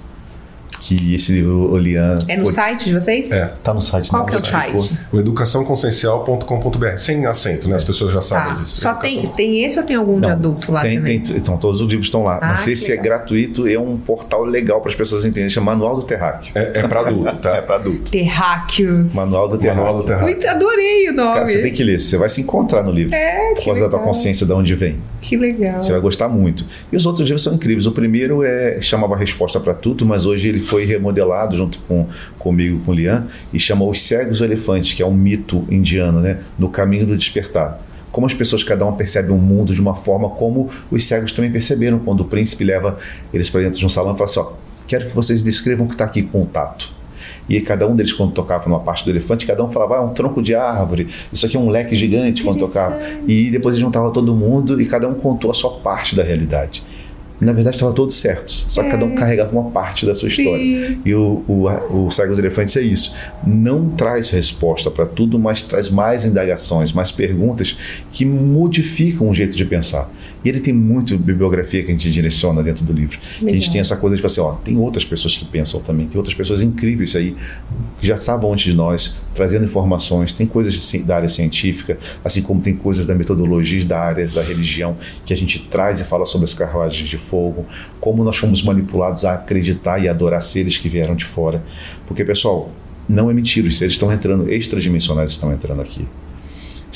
[0.78, 2.18] Que esse livro, o Lian.
[2.26, 3.30] É no site de vocês?
[3.30, 3.52] É.
[3.62, 4.92] Tá no site Qual que é o site?
[5.12, 6.96] O educaçãoconsciencial.com.br.
[6.98, 7.76] Sem acento, né?
[7.76, 8.60] As pessoas já sabem Tá.
[8.62, 8.80] disso.
[8.80, 9.22] Só Educação.
[9.22, 11.20] tem, tem esse ou tem algum de Não, adulto lá tem, também?
[11.20, 12.38] tem, então, todos os livros estão lá.
[12.40, 13.04] Ah, Mas esse é legal.
[13.04, 15.50] gratuito e é um portal legal para as pessoas entenderem.
[15.50, 16.52] Chama Manual do Terráqueo.
[16.54, 17.56] É, é pra adulto, tá?
[17.56, 18.10] É para adulto.
[18.10, 19.14] Terráqueos.
[19.14, 19.82] Manual do Terráqueo.
[19.84, 20.28] Manual do Terráqueo.
[20.30, 21.34] Muito adorei o nome.
[21.34, 23.14] Cara, você tem que ler, você vai se encontrar no livro.
[23.14, 24.12] É, por causa da tua legal.
[24.14, 24.96] consciência de onde vem.
[25.20, 25.80] Que legal.
[25.80, 26.64] Você vai gostar muito.
[26.90, 27.86] E os outros livros são incríveis.
[27.86, 32.06] O primeiro é chamava Resposta para Tudo, mas hoje ele foi remodelado junto com
[32.38, 36.38] comigo, com o Lian, e chamou Os Cegos Elefantes, que é um mito indiano, né?
[36.58, 37.80] No caminho do despertar.
[38.12, 41.50] Como as pessoas, cada uma percebe o mundo de uma forma como os cegos também
[41.50, 42.96] perceberam quando o príncipe leva
[43.32, 44.52] eles para dentro de um salão e fala assim: ó,
[44.86, 46.90] quero que vocês descrevam o que está aqui com o tato.
[47.48, 50.00] E cada um deles, quando tocava numa parte do elefante, cada um falava, ah, é
[50.00, 52.98] um tronco de árvore, isso aqui é um leque gigante quando tocava.
[53.26, 56.82] E depois eles juntavam todo mundo e cada um contou a sua parte da realidade.
[57.40, 60.42] Na verdade estava todos certos, só que cada um carregava uma parte da sua Sim.
[60.42, 60.98] história.
[61.04, 63.14] E o, o, o Cego dos Elefantes é isso.
[63.46, 67.76] Não traz resposta para tudo, mas traz mais indagações, mais perguntas
[68.12, 70.10] que modificam o jeito de pensar.
[70.44, 73.18] E ele tem muito bibliografia que a gente direciona dentro do livro.
[73.38, 75.80] Que a gente tem essa coisa de falar assim, ó, tem outras pessoas que pensam
[75.80, 77.36] também, tem outras pessoas incríveis aí
[78.00, 82.42] que já estavam antes de nós, trazendo informações, tem coisas de da área científica, assim
[82.42, 86.24] como tem coisas da metodologia da área da religião que a gente traz e fala
[86.24, 87.66] sobre as carruagens de fogo,
[88.00, 91.62] como nós fomos manipulados a acreditar e adorar seres que vieram de fora.
[92.06, 92.70] Porque, pessoal,
[93.08, 96.06] não é mentira, os seres estão entrando, extradimensionais estão entrando aqui.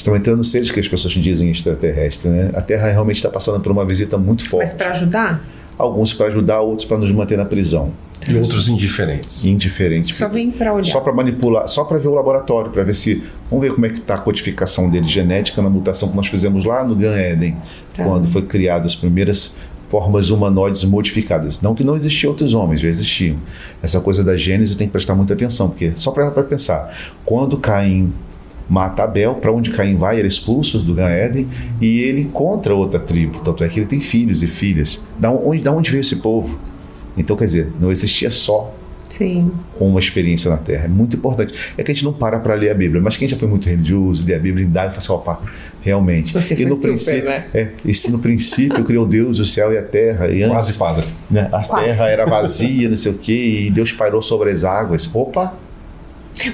[0.04, 2.50] Estão entrando seres que as pessoas dizem extraterrestres, né?
[2.52, 4.66] A Terra realmente está passando por uma visita muito forte.
[4.68, 5.42] Mas para ajudar?
[5.78, 7.90] Alguns para ajudar, outros para nos manter na prisão.
[8.28, 9.46] E outros indiferentes.
[9.46, 10.14] Indiferente.
[10.14, 10.84] Só vem para olhar.
[10.84, 13.22] Só para manipular, só para ver o laboratório, para ver se.
[13.50, 16.66] Vamos ver como é que está a codificação dele genética na mutação que nós fizemos
[16.66, 17.56] lá no Gan Eden,
[17.96, 18.04] Tá.
[18.04, 19.56] quando foi criadas as primeiras
[19.88, 21.62] formas humanoides modificadas.
[21.62, 23.38] Não que não existiam outros homens, já existiam.
[23.82, 28.12] Essa coisa da gênese tem que prestar muita atenção, porque só para pensar, quando Caim
[28.68, 31.48] mata Abel, para onde Caim vai, ele é expulso do Gan Eden
[31.80, 35.02] e ele encontra outra tribo, tanto é que ele tem filhos e filhas.
[35.18, 36.58] Da onde, da onde veio esse povo?
[37.16, 38.74] Então, quer dizer, não existia só
[39.10, 39.52] Sim.
[39.78, 40.86] com uma experiência na Terra.
[40.86, 41.72] É muito importante.
[41.78, 43.68] É que a gente não para para ler a Bíblia, mas quem já foi muito
[43.68, 45.40] religioso, lê a Bíblia e dá e fala assim, opa,
[45.82, 46.32] realmente.
[46.32, 47.44] Você e foi no super, princípio, né?
[47.54, 50.78] é, e se no princípio criou Deus, o céu e a terra, e antes, Quase
[50.78, 51.04] padre.
[51.30, 51.84] né, a Quase.
[51.86, 55.08] terra era vazia, não sei o quê, e Deus pairou sobre as águas.
[55.14, 55.54] Opa,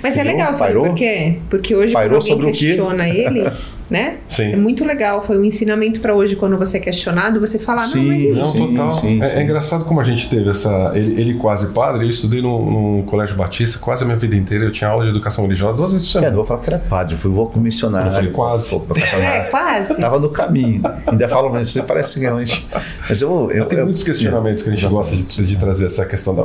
[0.03, 0.87] Mas é legal, sabe Pairou?
[0.87, 1.37] por quê?
[1.49, 2.59] Porque hoje Pairou sobre o quê?
[2.59, 3.45] questiona ele,
[3.91, 4.17] né?
[4.29, 4.53] Sim.
[4.53, 5.21] É muito legal.
[5.23, 8.41] Foi um ensinamento para hoje, quando você é questionado, você falar, não, mas Sim, Não,
[8.41, 8.59] isso.
[8.59, 8.93] total.
[8.93, 9.39] sim, é, sim.
[9.39, 10.93] é engraçado como a gente teve essa.
[10.95, 14.65] Ele, ele quase padre, eu estudei num, num colégio batista quase a minha vida inteira.
[14.65, 16.37] Eu tinha aula de educação religiosa duas vezes por É, não semana.
[16.37, 18.09] vou falar que era padre, fui vou missionário.
[18.11, 18.71] Eu falei quase.
[18.71, 19.21] Vocacionário.
[19.21, 19.95] É, quase.
[19.97, 20.83] Tava no caminho.
[21.07, 22.67] Ainda falam, mas você parece realmente.
[23.09, 23.51] Mas eu.
[23.53, 26.35] eu Tem eu- muitos questionamentos que a gente gosta de, de trazer essa questão.
[26.35, 26.45] Da,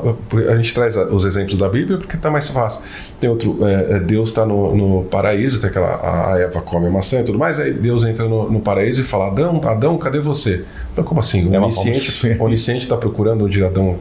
[0.51, 2.81] a gente traz os exemplos da Bíblia porque está mais fácil.
[3.19, 6.87] Tem outro, é, é, Deus está no, no paraíso, tem aquela a- a Eva come
[6.87, 9.97] a maçã e tudo mais, aí Deus entra no, no paraíso e fala: Adão, Adão,
[9.97, 10.65] cadê você?
[10.95, 11.47] Mas como assim?
[11.47, 11.59] O É
[12.39, 13.97] onisciente está procurando onde Adão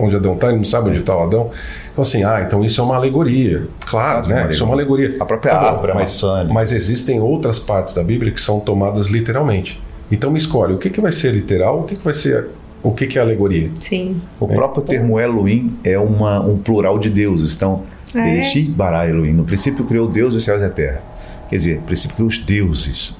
[0.00, 1.50] onde Adão está, ele não sabe onde está o Adão.
[1.90, 3.66] Então, assim, ah, então isso é uma alegoria.
[3.84, 4.48] Claro, Claro, né?
[4.50, 5.16] Isso é uma alegoria.
[5.18, 6.50] A própria Tá árvore, mas, maçã, né?
[6.52, 9.80] mas existem outras partes da Bíblia que são tomadas literalmente.
[10.10, 12.48] Então me escolhe, o que, que vai ser literal, o que, que vai ser.
[12.80, 13.70] O que, que é alegoria?
[13.80, 14.20] Sim.
[14.38, 17.56] O próprio termo Elohim é uma, um plural de deuses.
[17.56, 17.82] Então,
[18.14, 18.40] Ah, é?
[18.68, 19.32] Bara Elohim.
[19.32, 21.02] No princípio criou Deus os céus e a terra.
[21.48, 23.16] Quer dizer, princípio criou os deuses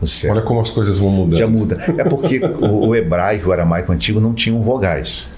[0.00, 0.32] no céu.
[0.32, 1.38] Olha como as coisas vão mudando.
[1.38, 1.78] Já muda.
[1.98, 5.28] É porque o, o hebraico, o aramaico antigo não tinham vogais.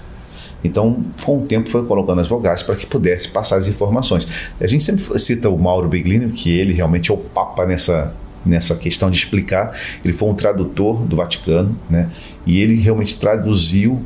[0.63, 4.27] Então, com o tempo, foi colocando as vogais para que pudesse passar as informações.
[4.59, 8.13] A gente sempre cita o Mauro Beglino, que ele realmente é o papa nessa,
[8.45, 9.75] nessa questão de explicar.
[10.03, 12.09] Ele foi um tradutor do Vaticano, né?
[12.45, 14.03] E ele realmente traduziu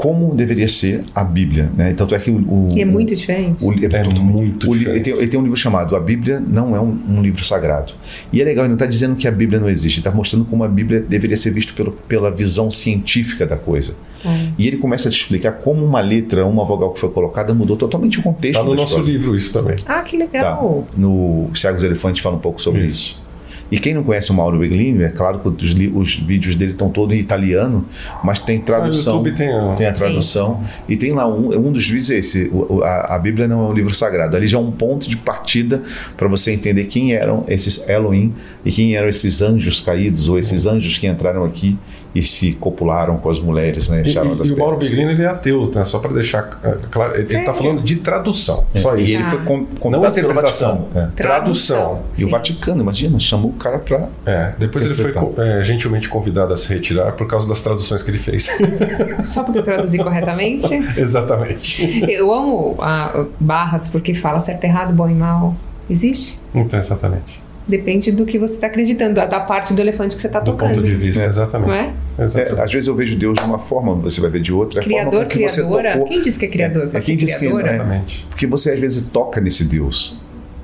[0.00, 1.92] como deveria ser a Bíblia, né?
[1.94, 3.62] Tanto é que o, o E é muito diferente.
[3.62, 4.96] o, É muito o diferente.
[4.96, 7.92] ele, tem, ele tem um livro chamado A Bíblia Não é um, um Livro Sagrado.
[8.32, 10.46] E é legal, ele não está dizendo que a Bíblia não existe, ele está mostrando
[10.46, 13.94] como a Bíblia deveria ser vista pelo, pela visão científica da coisa.
[14.24, 14.48] É.
[14.58, 17.76] E ele começa a te explicar como uma letra, uma vogal que foi colocada mudou
[17.76, 19.12] totalmente o contexto Está no nosso história.
[19.12, 19.76] livro isso também.
[19.86, 20.24] Ah, que Tá.
[20.24, 20.88] legal.
[20.96, 23.10] No Cegos Elefantes fala um pouco sobre Isso.
[23.12, 23.19] isso.
[23.70, 26.90] E quem não conhece o Mauro Beglini, é claro que os, os vídeos dele estão
[26.90, 27.84] todos em italiano,
[28.24, 29.14] mas tem tradução.
[29.14, 30.64] Ah, YouTube tem a- tem a tradução.
[30.88, 32.50] E tem lá um, um dos vídeos é esse:
[32.82, 34.36] a, a Bíblia não é um livro sagrado.
[34.36, 35.82] Ali já é um ponto de partida
[36.16, 38.32] para você entender quem eram esses Elohim
[38.64, 41.78] e quem eram esses anjos caídos, ou esses anjos que entraram aqui
[42.14, 44.02] e se copularam com as mulheres, né?
[44.04, 44.76] E, e- e o Mauro.
[44.76, 45.84] Beglino ele é ateu, né?
[45.84, 47.14] Só para deixar é, claro.
[47.14, 48.66] Ele está falando de tradução.
[48.76, 49.14] Só E isso.
[49.14, 50.88] ele foi com, Não convidado pelo interpretação.
[50.94, 51.06] É.
[51.16, 52.02] Tradução.
[52.18, 52.28] E o.
[52.30, 56.72] Vaticano, imagina, chamou o cara para É, depois ele foi é, gentilmente convidado a se
[56.72, 58.48] retirar por causa das traduções que ele fez.
[59.24, 60.72] Só porque eu traduzi corretamente.
[60.96, 62.04] Exatamente.
[62.10, 65.54] Eu amo ah, barras porque fala certo, errado, bom e mal.
[65.88, 66.38] Existe?
[66.54, 67.42] Então, exatamente.
[67.70, 70.52] Depende do que você está acreditando, da- da parte do elefante que você está Do
[70.52, 70.74] tocando.
[70.74, 71.26] ponto de vista, É.
[71.26, 71.68] exatamente.
[71.68, 71.92] Não é?
[72.18, 72.58] Exatamente.
[72.58, 74.80] É, às vezes eu vejo Deus de uma forma, você vai ver de outra.
[74.80, 75.92] É Criador, que você criadora.
[75.92, 76.06] tocou.
[76.08, 76.82] Quem diz que é criador?
[76.82, 77.74] É, Pode quem diz que é criadora?
[77.76, 78.26] Exatamente.
[78.28, 80.20] Porque você às vezes toca nesse Deus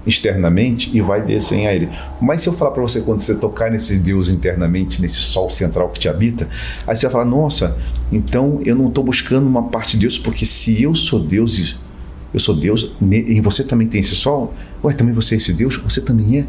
[0.06, 1.88] externamente e vai desenhar ele.
[2.20, 5.88] Mas se eu falar para você quando você tocar nesse Deus internamente, nesse sol central
[5.90, 6.48] que te habita,
[6.86, 7.76] aí você vai falar: "Nossa,
[8.12, 11.76] então eu não estou buscando uma parte de Deus porque se eu sou Deus, e
[12.32, 14.54] eu sou Deus, em você também tem esse sol?
[14.84, 15.76] Ué, também você é esse Deus?
[15.78, 16.44] Você também é?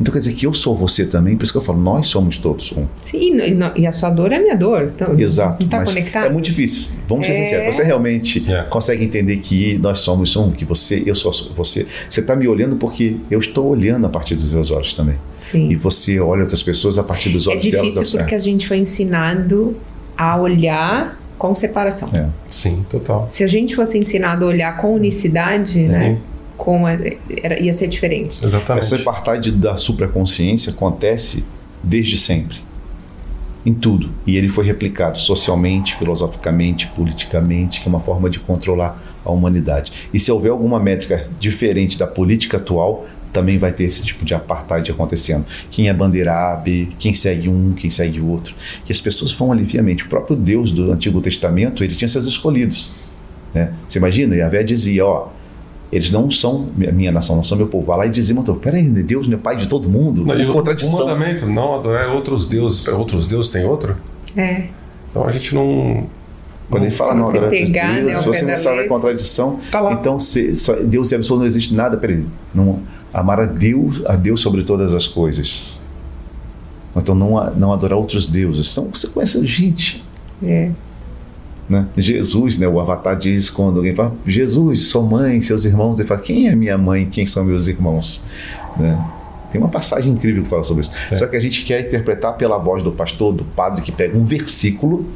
[0.00, 2.38] Então quer dizer que eu sou você também, por isso que eu falo, nós somos
[2.38, 2.86] todos um.
[3.04, 4.84] Sim, e, não- e a sua dor é a minha dor.
[4.94, 5.56] Então, Exato.
[5.60, 6.26] Não está mas conectado?
[6.26, 6.88] É muito difícil.
[7.08, 7.44] Vamos ser É.
[7.44, 7.74] sinceros.
[7.74, 8.62] Você realmente É.
[8.64, 11.86] consegue entender que nós somos um, que você, eu sou você.
[12.08, 15.16] Você está me olhando porque eu estou olhando a partir dos seus olhos também.
[15.42, 15.68] Sim.
[15.70, 17.94] E você olha outras pessoas a partir dos É olhos delas.
[17.94, 19.76] difícil porque a gente foi ensinado
[20.16, 22.08] a olhar com separação.
[22.12, 22.26] É.
[22.48, 23.26] Sim, total.
[23.30, 26.10] Se a gente fosse ensinado a olhar com unicidade, né?
[26.10, 26.18] Com
[26.86, 26.98] a-
[27.42, 28.44] era, ia ser diferente.
[28.44, 28.84] Exatamente.
[28.84, 31.44] Essa parte da supraconsciência acontece
[31.82, 32.56] desde sempre.
[33.64, 34.10] Em tudo.
[34.26, 39.92] E ele foi replicado socialmente, filosoficamente, politicamente, que é uma forma de controlar a humanidade.
[40.12, 44.32] E se houver alguma métrica diferente da política atual, também vai ter esse tipo de
[44.34, 45.44] apartheid acontecendo.
[45.70, 48.54] Quem é bandeira A, B, quem segue um, quem segue o outro.
[48.88, 50.04] E as pessoas vão aliviamente.
[50.04, 52.90] O próprio Deus do Antigo Testamento, ele tinha seus escolhidos.
[53.52, 53.72] Né?
[53.86, 54.34] Você imagina?
[54.34, 55.28] E a Vé dizia, ó,
[55.90, 57.86] eles não são minha minha nação, não são meu povo.
[57.86, 59.02] Vai lá e dizia, mas peraí, né?
[59.02, 60.24] Deus não é pai de todo mundo?
[60.24, 60.92] Não, e Uma o, o contradição.
[60.98, 62.84] mandamento, não adorar outros deuses.
[62.84, 63.96] Para outros deuses tem outro?
[64.36, 64.64] É.
[65.10, 66.06] Então a gente não.
[66.70, 68.80] Quando ele fala, Se não, você adorar outros pegar, deuses, né, se você não sabe
[68.80, 69.94] a contradição, Tá lá.
[69.94, 72.22] então se, só- Deus é absoluto, não existe nada, peraí.
[72.54, 72.80] Não,
[73.14, 75.78] amar a Deus, a Deus sobre todas as coisas.
[76.94, 78.70] Então não, a- não adorar outros deuses.
[78.72, 80.04] Então você conhece gente.
[80.42, 80.70] É.
[81.68, 81.86] Né?
[81.96, 82.66] Jesus, né?
[82.66, 86.54] o Avatar diz quando alguém fala, Jesus, sua mãe, seus irmãos, ele fala, quem é
[86.54, 88.22] minha mãe, quem são meus irmãos?
[88.76, 88.98] Né?
[89.52, 90.90] Tem uma passagem incrível que fala sobre isso.
[90.90, 91.18] Certo.
[91.18, 94.24] Só que a gente quer interpretar pela voz do pastor, do padre, que pega um
[94.24, 95.06] versículo,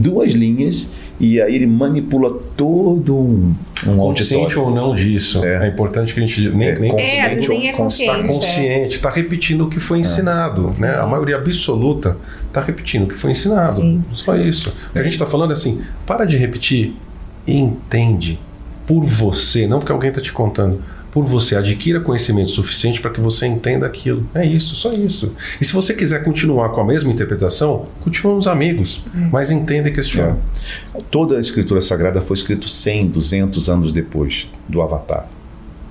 [0.00, 3.54] duas linhas, e aí ele manipula todo um,
[3.86, 4.62] um Consciente auditório.
[4.62, 5.44] ou não disso.
[5.44, 5.68] É, É.
[5.68, 8.12] importante que a gente nem, É, nem consciente É, nem é ou consciente.
[8.12, 8.28] está é.
[8.34, 10.72] consciente, está repetindo o que foi ensinado.
[10.78, 10.94] Né?
[10.94, 13.80] A maioria absoluta está repetindo o que foi ensinado.
[13.80, 14.02] Sim.
[14.14, 14.70] Só isso.
[14.90, 16.94] O que a gente está falando é assim: para de repetir
[17.46, 18.38] e entende
[18.86, 20.80] por você, não porque alguém está te contando,
[21.12, 21.56] por você.
[21.56, 24.26] Adquira conhecimento suficiente para que você entenda aquilo.
[24.34, 25.34] É isso, só isso.
[25.60, 29.18] E se você quiser continuar com a mesma interpretação, continuamos amigos, é.
[29.30, 30.38] mas entenda e questione.
[30.94, 31.00] É.
[31.10, 35.28] Toda a escritura sagrada foi escrita 100, 200 anos depois do Avatar.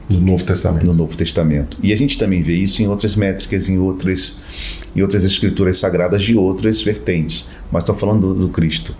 [0.10, 0.86] No Novo Testamento.
[0.88, 1.78] No Novo Testamento.
[1.84, 4.40] E a gente também vê isso em outras métricas, em outras,
[4.96, 7.48] em outras escrituras sagradas de outras vertentes.
[7.72, 8.96] Mas estou falando do, do Cristo.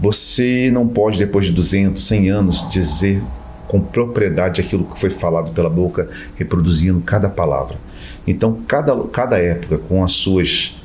[0.00, 3.20] Você não pode, depois de 200, 100 anos, dizer
[3.66, 7.76] com propriedade aquilo que foi falado pela boca, reproduzindo cada palavra.
[8.26, 10.76] Então, cada, cada época, com as suas,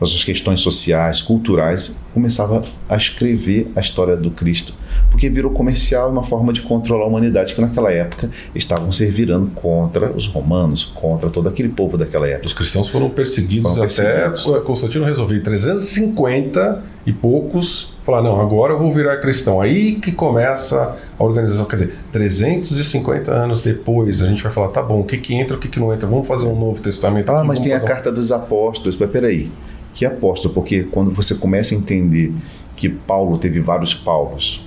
[0.00, 4.74] as suas questões sociais, culturais, começava a escrever a história do Cristo
[5.10, 9.48] porque virou comercial uma forma de controlar a humanidade que naquela época estavam se virando
[9.54, 12.46] contra os romanos, contra todo aquele povo daquela época.
[12.46, 14.48] Os cristãos foram perseguidos, foram perseguidos.
[14.48, 19.60] até Constantino resolveu em 350 e poucos falar, não, agora eu vou virar cristão.
[19.60, 24.82] Aí que começa a organização, quer dizer, 350 anos depois, a gente vai falar, tá
[24.82, 27.30] bom, o que que entra, o que que não entra, vamos fazer um novo testamento.
[27.30, 27.84] Ah, aqui, mas tem a um...
[27.84, 29.50] carta dos apóstolos, mas peraí,
[29.94, 30.54] que apóstolo?
[30.54, 32.32] Porque quando você começa a entender
[32.76, 34.64] que Paulo teve vários Paulos,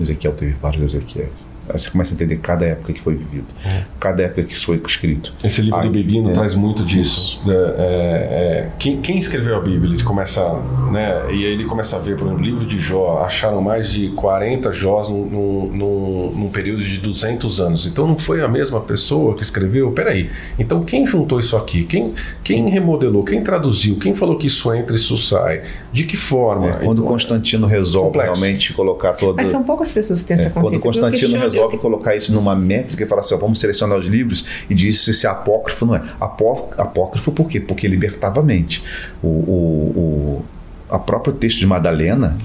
[0.00, 1.49] Ezequiel teve vários Ezequiéis.
[1.72, 3.82] Você começa a entender cada época que foi vivido, é.
[3.98, 5.32] cada época que foi escrito.
[5.42, 7.42] Esse livro Aí, do Bebino é, traz muito disso.
[7.48, 9.94] É, é, quem, quem, escreveu a Bíblia?
[9.94, 10.42] Ele começa,
[10.90, 13.90] né, e aí ele começa a ver, por exemplo, o livro de Jó, acharam mais
[13.90, 17.86] de 40 Jós num, num, num, período de 200 anos.
[17.86, 19.90] Então não foi a mesma pessoa que escreveu?
[19.92, 21.84] Peraí, então quem juntou isso aqui?
[21.84, 23.24] Quem, quem remodelou?
[23.24, 23.96] Quem traduziu?
[23.96, 25.62] Quem falou que isso entra e isso sai?
[25.92, 26.68] De que forma?
[26.68, 28.40] É, quando então, Constantino resolve complexo.
[28.40, 29.36] realmente colocar todo...
[29.36, 30.80] Mas são poucas pessoas que têm essa consciência.
[30.80, 34.06] Quando Constantino resolve resolve colocar isso numa métrica e falar assim: ó, vamos selecionar os
[34.06, 36.02] livros e diz se é apócrifo não é.
[36.20, 37.60] Apó, apócrifo por quê?
[37.60, 38.82] Porque libertava a mente.
[39.22, 40.44] O, o, o
[40.88, 42.38] a próprio texto de Madalena.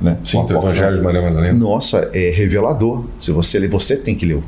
[0.00, 0.18] Né?
[0.24, 1.58] Sim, o Evangelho de Maria Madalena.
[1.58, 3.04] Nossa, é revelador.
[3.18, 4.42] Se você ler, você tem que ler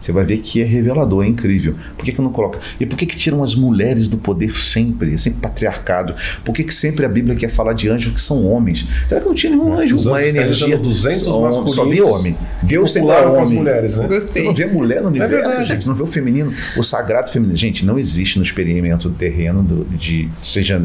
[0.00, 1.74] você vai ver que é revelador, é incrível.
[1.96, 2.58] Por que, que não coloca?
[2.78, 5.14] E por que, que tiram as mulheres do poder sempre?
[5.14, 6.14] É sempre patriarcado.
[6.44, 8.86] Por que, que sempre a Bíblia quer falar de anjos que são homens?
[9.08, 9.96] Será que não tinha nenhum anjo?
[10.08, 10.76] Uma energia.
[10.76, 12.36] 200 só, só vê homem.
[12.62, 13.42] Deus sempre homem.
[13.42, 14.06] as mulheres, né?
[14.06, 14.44] Gostei.
[14.44, 15.68] Não vê mulher no é universo, é verdade.
[15.68, 15.86] gente.
[15.86, 16.52] Não vê o feminino.
[16.76, 17.56] O sagrado feminino.
[17.56, 20.82] Gente, não existe no experimento terreno do, de seja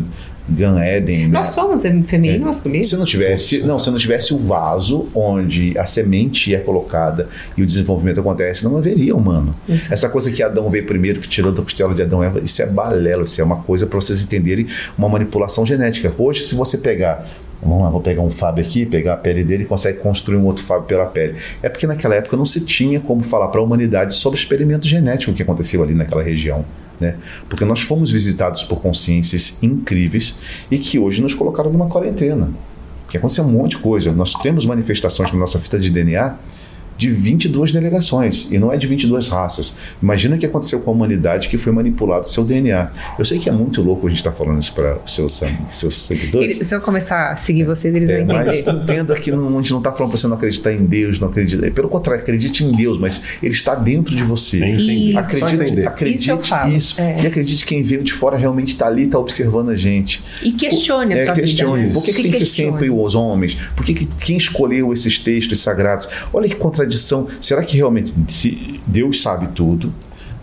[0.49, 1.27] Gan Eden.
[1.27, 1.53] Nós né?
[1.53, 2.45] somos feminino e é.
[2.45, 2.83] masculino.
[2.83, 7.61] Se não tivesse, não, se não tivesse o vaso onde a semente é colocada e
[7.61, 9.51] o desenvolvimento acontece, não haveria humano.
[9.67, 9.93] Isso.
[9.93, 13.23] Essa coisa que Adão veio primeiro, que tirou da costela de Adão, isso é balela,
[13.23, 16.13] isso é uma coisa para vocês entenderem uma manipulação genética.
[16.17, 17.27] Hoje, se você pegar
[17.61, 20.45] Vamos lá, vou pegar um Fábio aqui, pegar a pele dele e consegue construir um
[20.45, 21.35] outro Fábio pela pele.
[21.61, 24.87] É porque naquela época não se tinha como falar para a humanidade sobre o experimento
[24.87, 26.65] genético que aconteceu ali naquela região.
[26.99, 27.15] Né?
[27.47, 30.37] Porque nós fomos visitados por consciências incríveis
[30.69, 32.49] e que hoje nos colocaram numa quarentena.
[33.03, 34.11] Porque aconteceu um monte de coisa.
[34.11, 36.35] Nós temos manifestações na nossa fita de DNA
[37.01, 39.75] de 22 delegações, e não é de 22 raças.
[40.03, 42.91] Imagina o que aconteceu com a humanidade que foi manipulado seu DNA.
[43.17, 45.97] Eu sei que é muito louco a gente estar tá falando isso para seus, seus
[45.97, 46.59] seguidores.
[46.67, 48.45] se eu começar a seguir vocês, eles é, vão entender.
[48.45, 51.19] Mas entenda que não, a gente não está falando para você não acreditar em Deus,
[51.19, 51.71] não acreditar.
[51.71, 54.63] Pelo contrário, acredite em Deus, mas Ele está dentro de você.
[54.63, 55.17] Isso.
[55.17, 56.67] Acredite, acredite isso.
[56.67, 57.01] isso.
[57.01, 57.23] É.
[57.23, 60.23] E acredite que quem veio de fora realmente está ali, está observando a gente.
[60.43, 61.81] E questione a é, sua questione.
[61.81, 61.93] vida.
[61.95, 63.57] Por que, que tem que ser sempre os homens?
[63.75, 66.07] Por que, que quem escolheu esses textos sagrados?
[66.31, 67.27] Olha que contradição contradição.
[67.39, 69.93] Será que realmente se Deus sabe tudo?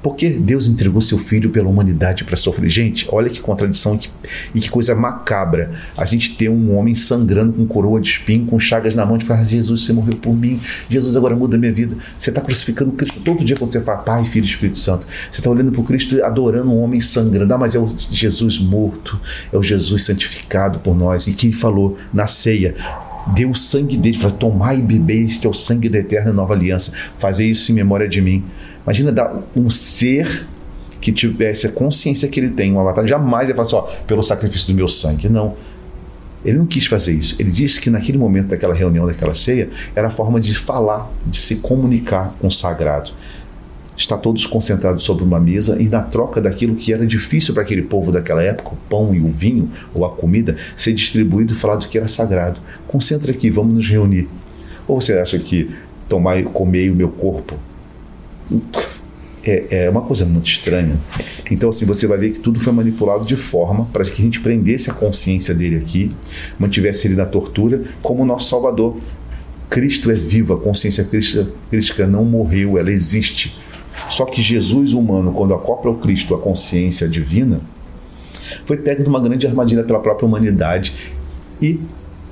[0.01, 2.71] Porque Deus entregou seu filho pela humanidade para sofrer?
[2.71, 4.11] Gente, olha que contradição e que,
[4.55, 5.73] e que, coisa macabra.
[5.97, 9.27] A gente ter um homem sangrando com coroa de espinho, com chagas na mão, de
[9.27, 10.59] falar: Jesus, você morreu por mim.
[10.89, 11.97] Jesus agora muda minha vida.
[12.17, 15.05] Você está crucificando Cristo todo dia quando você fala Pai, Filho e Espírito Santo.
[15.29, 17.53] Você está olhando para o Cristo adorando um homem sangrando.
[17.53, 19.21] Ah, mas é o Jesus morto,
[19.53, 21.27] é o Jesus santificado por nós.
[21.27, 22.77] E que falou na ceia:
[23.27, 26.55] deu o sangue dele, falou: tomai e beber, este é o sangue da eterna nova
[26.55, 28.45] aliança, fazer isso em memória de mim.
[28.85, 30.47] Imagina dar um ser
[31.01, 34.23] que tivesse a consciência que ele tem, um avatar, jamais ia falar assim, ó, pelo
[34.23, 35.29] sacrifício do meu sangue.
[35.29, 35.55] Não.
[36.45, 37.35] Ele não quis fazer isso.
[37.39, 41.37] Ele disse que naquele momento daquela reunião, daquela ceia, era a forma de falar, de
[41.37, 43.11] se comunicar com o sagrado
[43.99, 47.83] está todos concentrados sobre uma mesa e na troca daquilo que era difícil para aquele
[47.83, 51.77] povo daquela época, o pão e o vinho ou a comida, ser distribuído e falar
[51.77, 52.61] do que era sagrado.
[52.87, 54.29] Concentra aqui, vamos nos reunir.
[54.87, 55.71] Ou você acha que
[56.09, 57.55] tomar e comer o meu corpo
[59.45, 60.97] é, é uma coisa muito estranha.
[61.51, 64.41] Então, assim, você vai ver que tudo foi manipulado de forma para que a gente
[64.41, 66.11] prendesse a consciência dele aqui,
[66.59, 68.97] mantivesse ele na tortura como nosso Salvador.
[69.69, 73.59] Cristo é vivo, a consciência crística não morreu, ela existe.
[74.09, 77.61] Só que Jesus humano, quando acopla ao Cristo a consciência divina,
[78.65, 80.93] foi pego numa grande armadilha pela própria humanidade
[81.61, 81.81] e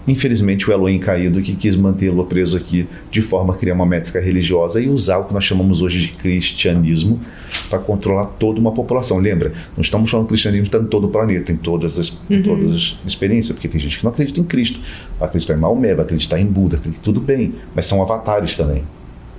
[0.06, 4.20] Infelizmente, o Elohim caído que quis mantê-lo preso aqui de forma a criar uma métrica
[4.20, 7.20] religiosa e usar o que nós chamamos hoje de cristianismo
[7.68, 9.18] para controlar toda uma população.
[9.18, 9.52] Lembra?
[9.76, 12.98] Não estamos falando cristianismo está em todo o planeta, em todas as, em todas as
[13.04, 14.80] experiências, porque tem gente que não acredita em Cristo,
[15.18, 18.84] vai acreditar em Maomé, vai acreditar em Buda, acredita, tudo bem, mas são avatares também.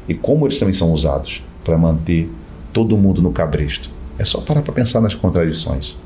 [0.09, 2.31] E como eles também são usados para manter
[2.71, 3.89] todo mundo no cabresto?
[4.17, 5.97] É só parar para pensar nas contradições.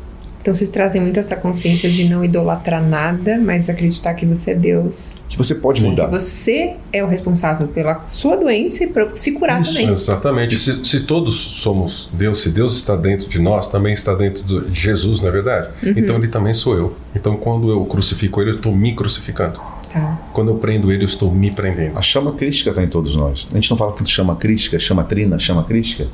[0.41, 4.55] Então vocês trazem muito essa consciência de não idolatrar nada, mas acreditar que você é
[4.55, 5.21] Deus.
[5.29, 6.05] Que você pode mudar.
[6.05, 9.89] Que você é o responsável pela sua doença e para se curar Isso, também.
[9.89, 10.59] Exatamente.
[10.59, 14.73] Se, se todos somos Deus, se Deus está dentro de nós, também está dentro de
[14.73, 15.69] Jesus, não é verdade?
[15.95, 16.95] Então ele também sou eu.
[17.15, 19.61] Então quando eu crucifico ele, eu estou me crucificando.
[19.91, 20.19] Tá.
[20.31, 21.97] Quando eu prendo ele, eu estou me prendendo.
[21.97, 23.47] A chama crística está em todos nós.
[23.51, 26.07] A gente não fala tanto de chama crística, chama trina, chama crística.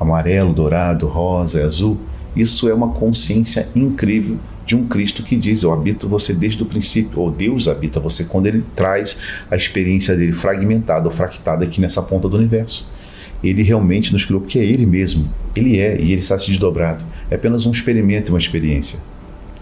[0.00, 1.98] Amarelo, dourado, rosa e azul.
[2.34, 6.66] Isso é uma consciência incrível de um Cristo que diz: Eu habito você desde o
[6.66, 9.18] princípio, ou Deus habita você, quando ele traz
[9.50, 12.90] a experiência dele fragmentada ou fractada aqui nessa ponta do universo.
[13.44, 15.28] Ele realmente nos criou porque é ele mesmo.
[15.54, 17.04] Ele é e ele está se desdobrado.
[17.30, 19.00] É apenas um experimento e uma experiência.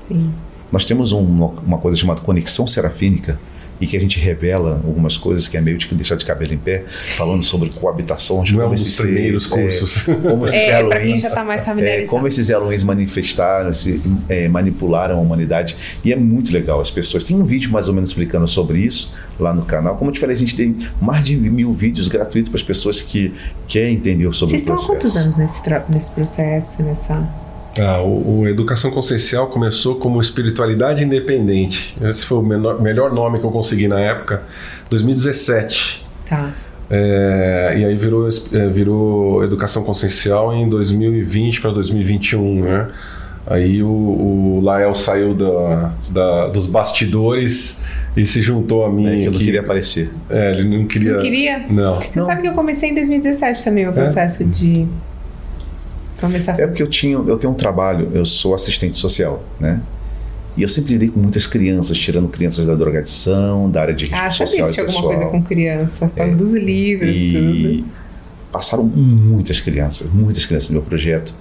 [0.06, 0.30] Sim.
[0.72, 1.24] Nós temos um,
[1.66, 3.38] uma coisa chamada conexão serafínica
[3.80, 6.58] e que a gente revela algumas coisas que é meio de deixar de cabelo em
[6.58, 6.84] pé,
[7.16, 8.44] falando sobre coabitação.
[8.52, 10.06] Não é um dos primeiros cursos.
[10.06, 12.10] É, como esses É, já está mais é, familiarizado.
[12.10, 15.76] como esses Elohims manifestaram, se, é, manipularam a humanidade.
[16.04, 17.24] E é muito legal as pessoas.
[17.24, 19.96] Tem um vídeo mais ou menos explicando sobre isso lá no canal.
[19.96, 23.00] Como eu te falei, a gente tem mais de mil vídeos gratuitos para as pessoas
[23.00, 23.32] que
[23.66, 24.92] querem entender sobre Vocês o estão há processo.
[24.92, 27.49] quantos anos nesse, nesse processo, nessa...
[27.80, 31.96] Ah, o, o Educação Consciencial começou como espiritualidade independente.
[32.02, 34.42] Esse foi o menor- melhor nome que eu consegui na época,
[34.90, 36.04] 2017.
[36.28, 36.50] Tá.
[36.90, 42.88] É, e aí virou, é, virou Educação Consciencial em 2020 para 2021, né?
[43.46, 47.84] Aí o, o Lael saiu da, da- dos bastidores
[48.16, 49.06] e se juntou a mim.
[49.06, 50.10] É, que eu não queria aparecer.
[50.28, 51.12] É, ele não queria.
[51.14, 51.58] Não queria?
[51.70, 52.00] Não.
[52.00, 54.86] Você sabe que eu comecei em 2017 também o processo de
[56.20, 59.80] começar É porque eu tinha, eu tenho um trabalho, eu sou assistente social, né?
[60.56, 64.20] E eu sempre lidei com muitas crianças, tirando crianças da drogadição, da área de risco
[64.20, 67.90] Ah, sabia social tinha alguma coisa com criança, falando dos livros, e tudo.
[68.50, 71.34] passaram muitas crianças, muitas crianças no meu projeto.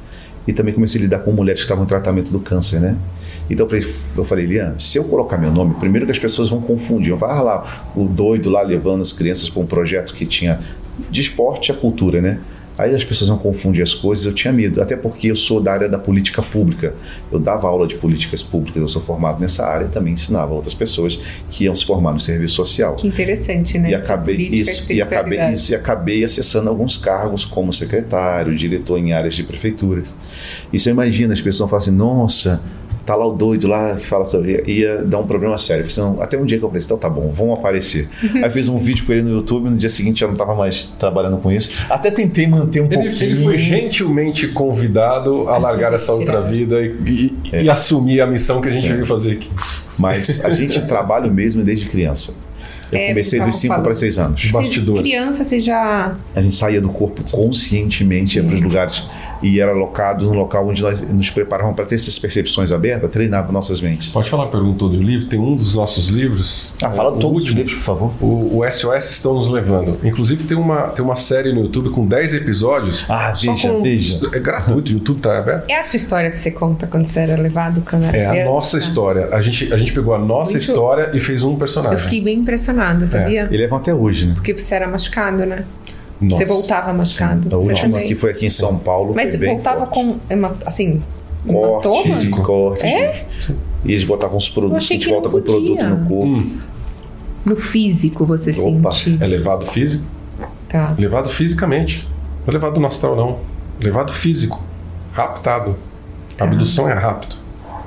[0.48, 2.98] E também comecei a lidar com mulheres que estavam em tratamento do câncer, né?
[3.50, 3.68] Então
[4.16, 7.16] eu falei, Lian, se eu colocar meu nome, primeiro que as pessoas vão confundir.
[7.18, 10.60] Falar, ah lá, o doido lá levando as crianças para um projeto que tinha
[11.10, 12.38] de esporte a cultura, né?
[12.80, 15.74] Aí as pessoas vão confundir as coisas, eu tinha medo, até porque eu sou da
[15.74, 16.94] área da política pública.
[17.30, 20.74] Eu dava aula de políticas públicas, eu sou formado nessa área e também ensinava outras
[20.74, 21.20] pessoas
[21.52, 22.96] que iam se formar no serviço social.
[22.96, 23.90] Que interessante, né?
[23.90, 29.12] E acabei, isso, e, acabei, isso, e acabei acessando alguns cargos como secretário, diretor em
[29.12, 30.16] áreas de prefeituras.
[30.72, 32.62] E você imagina, as pessoas falam assim, nossa,
[33.10, 34.64] tá lá o doido lá que fala sobre.
[34.68, 35.90] Ia dar um problema sério.
[35.90, 38.08] Falei, "Não, até um dia que eu pensei, então tá bom, vão aparecer.
[38.44, 40.84] Aí fiz um vídeo com ele no YouTube, no dia seguinte eu não estava mais
[41.00, 41.72] trabalhando com isso.
[41.90, 43.24] Até tentei manter um Ele, pouquinho.
[43.32, 47.64] ele foi gentilmente convidado a A largar essa outra vida e, e- É.
[47.64, 49.50] e assumir a missão que a gente veio fazer aqui.
[49.98, 52.34] Mas a gente trabalha mesmo desde criança.
[52.92, 53.86] Eu É, comecei dos tava 5 falando.
[53.86, 54.44] para 6 anos.
[54.44, 55.02] Os bastidores.
[55.02, 56.16] Criança, você já.
[56.36, 59.04] A gente saía do corpo conscientemente, ia para os lugares
[59.42, 63.52] e era alocado no local onde nós nos preparávamos para ter essas percepções abertas, treinava
[63.52, 64.10] nossas mentes.
[64.12, 65.28] Pode falar, perguntou do livro.
[65.28, 66.74] Tem um dos nossos livros.
[66.82, 68.12] Ah, fala todos os último, livros, por favor.
[68.22, 69.98] O, o SOS estão nos levando.
[70.04, 73.06] Inclusive tem uma, tem uma série no YouTube com 10 episódios.
[73.08, 74.20] Ah, só veja, com- veja.
[74.34, 75.70] É gratuito, o YouTube tá aberto.
[75.70, 78.30] É a sua história que você conta quando você era levado quando era É a
[78.32, 78.50] criança?
[78.50, 79.30] nossa história.
[79.32, 81.98] A gente, a gente pegou a nossa Muito- história e fez um Eu personagem.
[82.00, 82.44] fiquei bem
[82.80, 83.48] impressionada, sabia?
[83.52, 84.34] E levam até hoje, né?
[84.36, 85.66] Porque você era machucado, né?
[86.22, 86.46] Nossa.
[86.46, 87.48] Você voltava machucado.
[87.48, 88.08] A Você última também.
[88.08, 89.14] que foi aqui em São Paulo.
[89.16, 89.94] Mas foi bem voltava forte.
[89.94, 91.02] com, hema- assim,
[91.48, 92.44] corte, físico.
[92.44, 92.86] corte.
[92.86, 93.26] É?
[93.86, 96.26] E eles botavam os produtos, achei a gente que volta com produto no corpo.
[96.26, 96.58] Hum,
[97.46, 99.18] No físico você Opa, sentia.
[99.22, 100.04] é levado físico?
[100.68, 100.94] Tá.
[101.00, 102.06] Levado fisicamente.
[102.46, 103.40] Não é levado no astral, não.
[103.80, 104.62] Levado físico.
[105.14, 105.78] Raptado.
[106.38, 107.38] A abdução é rapto.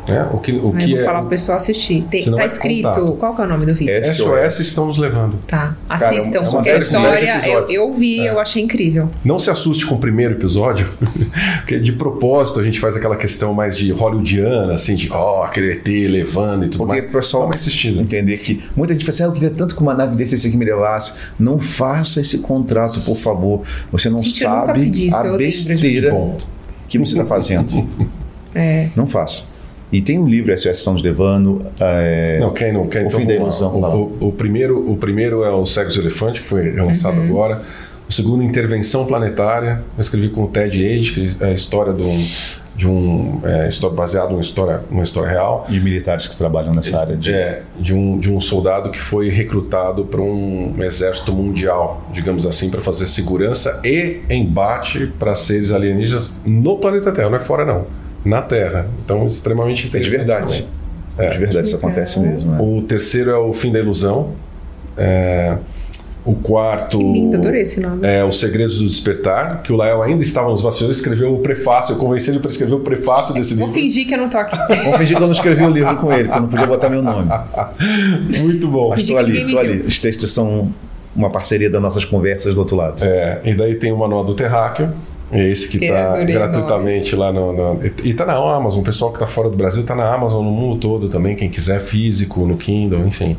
[0.09, 0.29] Né?
[0.33, 1.07] O que, o Mas que eu vou é.
[1.07, 2.03] falar pro pessoal assistir.
[2.11, 2.83] Tem, tá é escrito.
[2.89, 3.13] contato.
[3.19, 3.95] Qual que é o nome do vídeo?
[3.95, 4.03] É.
[4.03, 5.39] SOS estão nos levando.
[5.47, 5.77] Tá.
[5.89, 6.39] Cara, Assistam.
[6.39, 8.31] é uma porque a série com dez história eu, eu vi, É.
[8.31, 9.09] eu achei incrível.
[9.25, 10.89] Não se assuste com o primeiro episódio,
[11.61, 15.73] porque de propósito a gente faz aquela questão mais de hollywoodiana, assim, de ó, aquele
[15.73, 17.05] ET levando e tudo Porque mais.
[17.11, 18.01] o pessoal uma insistida.
[18.01, 20.57] entender que muita gente fala assim, ah, eu queria tanto que uma nave desse aqui
[20.57, 21.13] me levasse.
[21.39, 23.61] Não faça esse contrato, por favor.
[23.93, 24.73] Você não Gente, eu sabe
[25.15, 26.11] a eu besteira
[26.89, 27.89] que você está fazendo.
[28.55, 28.91] É.
[28.95, 29.45] não faça.
[29.93, 31.65] E tem um livro, SOS estão nos levando.
[31.79, 33.75] é, Não, quem não quer, O então fim da ilusão.
[33.75, 37.27] O, o- o primeiro, o primeiro é o Cegos Elefante, que foi lançado Uhum.
[37.27, 37.61] agora.
[38.09, 39.83] O segundo, Intervenção Planetária.
[39.97, 42.27] Eu escrevi com o Ted Age, que é a história de um,
[42.75, 45.67] de um é, história baseado numa história, numa história real.
[45.69, 47.33] E militares que trabalham nessa área de.
[47.33, 52.71] É, de um, de um soldado que foi recrutado para um exército mundial, digamos assim,
[52.71, 57.87] para fazer segurança e embate para seres alienígenas no planeta Terra, não é fora não,
[58.25, 58.87] na Terra.
[59.05, 60.11] Então, extremamente É interessante.
[60.11, 60.67] de verdade.
[61.19, 62.53] É, de verdade, isso acontece mesmo.
[62.53, 62.59] né?
[62.61, 64.31] O terceiro é o Fim da Ilusão.
[64.97, 65.57] É,
[66.25, 66.99] o quarto.
[66.99, 68.07] Que lindo, adorei esse nome.
[68.07, 71.95] É Os Segredos do Despertar, que o Lael ainda estava nos bastidores, escreveu o prefácio.
[71.95, 73.81] Eu convenci ele para escrever o prefácio desse Vou livro.
[73.83, 74.57] fingir que eu não tô aqui.
[74.85, 76.89] Vamos fingir que eu não escrevi o livro com ele, que eu não podia botar
[76.89, 77.29] meu nome.
[78.41, 78.91] Muito bom.
[78.91, 79.81] Mas estou ali, estou ali.
[79.81, 80.71] Os textos são
[81.15, 83.05] uma parceria das nossas conversas do outro lado.
[83.05, 84.91] É, e daí tem o Manual do Terráqueo.
[85.33, 88.81] É esse que está o gratuitamente lá no, no- E está na Amazon.
[88.81, 91.35] O pessoal que está fora do Brasil está na Amazon, no mundo todo também.
[91.35, 93.37] Quem quiser, físico, no Kindle, enfim.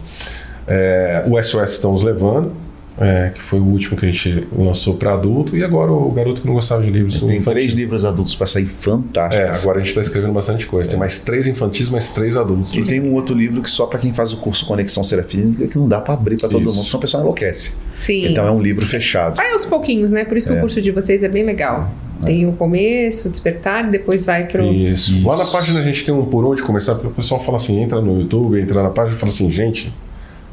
[0.67, 2.51] É, o SOS Estamos Levando,
[2.99, 5.57] é, que foi o último que a gente lançou para adulto.
[5.57, 7.19] E agora o Garoto que não gostava de livros.
[7.19, 7.45] Tem infantis.
[7.51, 9.61] três livros adultos para sair É, fantásticos.
[9.61, 10.89] agora a gente está escrevendo bastante coisa.
[10.89, 12.71] Tem mais três infantis, mais três adultos.
[12.73, 15.77] E tem um outro livro que só para quem faz o curso Conexão Serafínica, que
[15.77, 17.73] não dá para abrir para todo mundo, senão a pessoa enlouquece.
[17.97, 18.27] Sim.
[18.27, 19.35] Então é um livro fechado.
[19.35, 20.25] Vai aos pouquinhos, né?
[20.25, 20.57] Por isso que É.
[20.57, 21.91] o curso de vocês é bem legal.
[22.25, 24.63] Tem o começo, o despertar, e depois vai pro.
[24.71, 25.13] Isso.
[25.15, 25.27] Isso.
[25.27, 27.81] Lá na página a gente tem um por onde começar, porque o pessoal fala assim,
[27.81, 29.91] entra no YouTube, entra na página e fala assim, gente,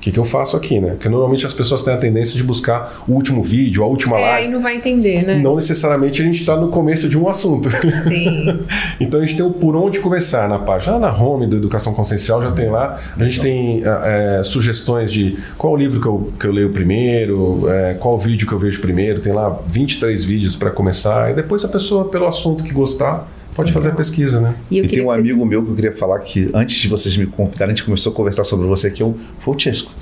[0.01, 0.93] o que, que eu faço aqui, né?
[0.93, 4.25] Porque normalmente as pessoas têm a tendência de buscar o último vídeo, a última É,
[4.25, 4.49] aí live.
[4.55, 5.39] não vai entender, né?
[5.39, 7.69] Não necessariamente a gente está no começo de um assunto.
[8.09, 8.61] Sim.
[8.99, 10.95] então a gente tem o por onde começar na página.
[10.97, 12.99] Lá na home do Educação Consciencial já tem lá.
[13.15, 17.93] A gente tem é, sugestões de qual livro que eu, que eu leio primeiro, é,
[17.93, 19.21] qual vídeo que eu vejo primeiro.
[19.21, 21.31] Tem lá 23 vídeos para começar.
[21.31, 23.29] E depois a pessoa, pelo assunto que gostar,
[23.63, 24.55] pode fazer a pesquisa, né?
[24.71, 26.89] E E tem um que vocês- amigo meu que eu queria falar que antes de
[26.89, 29.59] vocês me convidarem, a gente começou a conversar sobre você, que é o foi o
[29.59, 29.93] Chesco.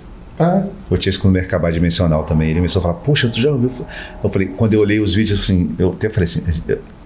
[0.40, 2.50] Ah, O Chesco no mercado dimensional também.
[2.50, 3.70] Ele começou a falar, poxa, tu já ouviu?
[4.22, 6.42] Eu falei, quando eu olhei os vídeos, assim, eu até falei assim,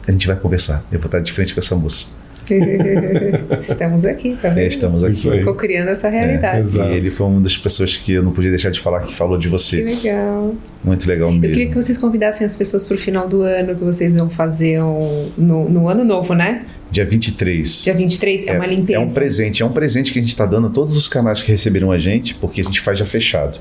[0.07, 0.85] a gente vai conversar.
[0.93, 2.07] Eu vou estar de frente com essa moça.
[3.61, 5.37] Estamos aqui, tá É, estamos Isso aqui.
[5.39, 5.39] aí.
[5.41, 6.57] Ficou criando essa realidade.
[6.59, 6.91] É, exato.
[6.91, 9.39] E ele foi uma das pessoas que eu não podia deixar de falar que falou
[9.39, 9.83] de Que você.
[9.83, 10.55] legal.
[10.85, 11.83] Muito legal Eu queria que mesmo.
[11.83, 15.89] vocês convidassem as pessoas pro final do ano, que vocês vão fazer um- no, no
[15.89, 16.63] ano novo, né?
[16.93, 17.84] Dia 23.
[17.84, 18.99] Dia 23 é, uma limpeza.
[18.99, 21.40] É um presente, é um presente que a gente está dando a todos os canais
[21.40, 23.59] que receberam a gente, porque a gente faz já fechado.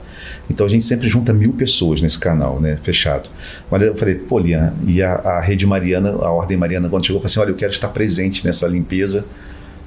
[0.49, 2.77] Então a gente sempre junta mil pessoas nesse canal, né?
[2.83, 3.29] Fechado.
[3.71, 7.21] Mas eu falei, pô, Lian, e a, a Rede Mariana, a Ordem Mariana, quando chegou,
[7.21, 9.25] falou assim: olha, eu quero estar presente nessa limpeza,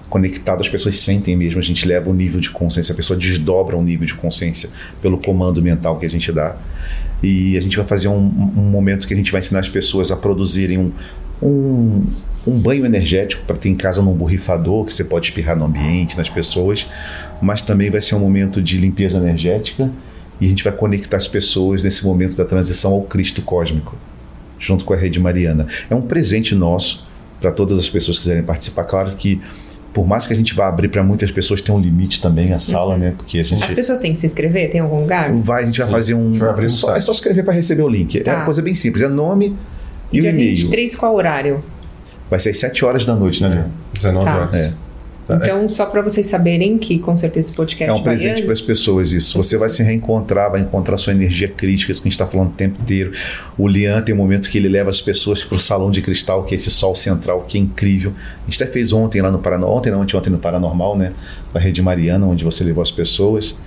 [0.09, 3.77] conectado, as pessoas sentem mesmo, a gente leva o nível de consciência, a pessoa desdobra
[3.77, 4.71] o nível de consciência
[5.03, 6.57] pelo comando mental que a gente dá.
[7.23, 8.15] E a gente vai fazer um,
[8.57, 10.93] um momento que a gente vai ensinar as pessoas a produzirem um,
[11.43, 12.07] um,
[12.47, 16.17] um banho energético para ter em casa num borrifador, que você pode espirrar no ambiente,
[16.17, 16.87] nas pessoas,
[17.41, 19.91] mas também vai ser um momento de limpeza energética
[20.41, 23.97] e a gente vai conectar as pessoas nesse momento da transição ao Cristo cósmico,
[24.59, 25.67] junto com a Rede Mariana.
[25.89, 27.07] É um presente nosso
[27.41, 28.85] para todas as pessoas que quiserem participar.
[28.85, 29.41] Claro que
[29.93, 32.59] por mais que a gente vá abrir para muitas pessoas, tem um limite também a
[32.59, 33.15] sala, né?
[33.17, 34.69] Porque a gente As pessoas têm que se inscrever?
[34.71, 35.33] Tem algum lugar?
[35.35, 35.93] vai, a gente vai Sim.
[35.93, 36.33] fazer um.
[36.33, 38.19] Vai abrir no só, é só escrever para receber o link.
[38.19, 38.35] É Tá.
[38.37, 39.05] uma coisa bem simples.
[39.05, 39.55] É nome
[40.13, 40.57] e, E o dia e-mail.
[40.57, 41.63] 23, qual horário?
[42.31, 43.49] Vai ser às 7 horas da noite, né?
[43.49, 43.71] Leandro?
[43.95, 44.35] 19 Tá.
[44.37, 44.55] horas.
[44.55, 44.73] É.
[45.27, 48.61] Então, só para vocês saberem que com certeza esse podcast É um presente para as
[48.61, 49.39] pessoas isso.
[49.39, 52.49] Você vai se reencontrar, vai encontrar sua energia crítica, isso que a gente está falando
[52.49, 53.11] o tempo inteiro.
[53.57, 56.45] O Lian tem um momento que ele leva as pessoas para o salão de cristal,
[56.45, 58.13] que é esse sol central, que é incrível.
[58.47, 61.13] A gente até fez ontem lá no Paranormal, ontem não, ontem, ontem no Paranormal, né?
[61.51, 63.59] Com a Rede Mariana, onde você levou as pessoas.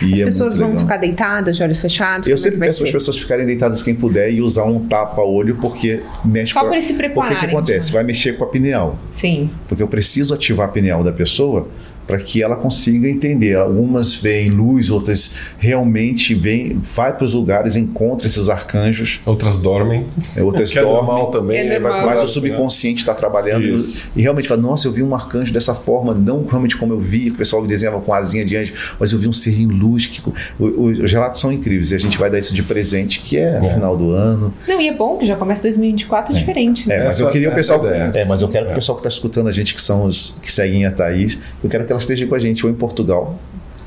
[0.00, 0.82] E As é pessoas vão legal.
[0.82, 2.26] ficar deitadas, de olhos fechados?
[2.28, 5.56] Eu é sempre peço para as pessoas ficarem deitadas quem puder e usar um tapa-olho,
[5.56, 7.92] porque mexe Só com a- para se Porque o que acontece?
[7.92, 8.98] Vai mexer com a pineal.
[9.12, 9.50] Sim.
[9.68, 11.68] Porque eu preciso ativar a pineal da pessoa
[12.06, 13.56] para que ela consiga entender.
[13.56, 20.06] Algumas veem luz, outras realmente vêm, vai para os lugares, encontra esses arcanjos, Outras dormem.
[20.40, 20.96] outras Que é dormem.
[21.04, 21.58] normal também.
[21.60, 22.06] É vai normal.
[22.06, 24.10] Mas o subconsciente está trabalhando e- Isso.
[24.16, 27.24] e realmente fala, nossa, eu vi um arcanjo dessa forma, não realmente como eu vi,
[27.26, 30.06] que o pessoal desenhava com asinha de anjo, mas eu vi um ser em luz.
[30.06, 30.20] Que,
[30.58, 33.70] os relatos são incríveis e a gente vai dar isso de presente, que é Bom.
[33.70, 34.52] final do ano.
[34.66, 36.88] Não, e é bom que já começa 2024 diferente.
[36.88, 36.96] né?
[36.96, 37.88] É, mas Essa- eu queria o essa pessoal.
[37.88, 38.10] é.
[38.14, 40.38] É, mas eu quero que o pessoal que está escutando a gente, que são os
[40.42, 43.38] que seguem a Thaís, eu quero que ela esteja com a gente ou em Portugal,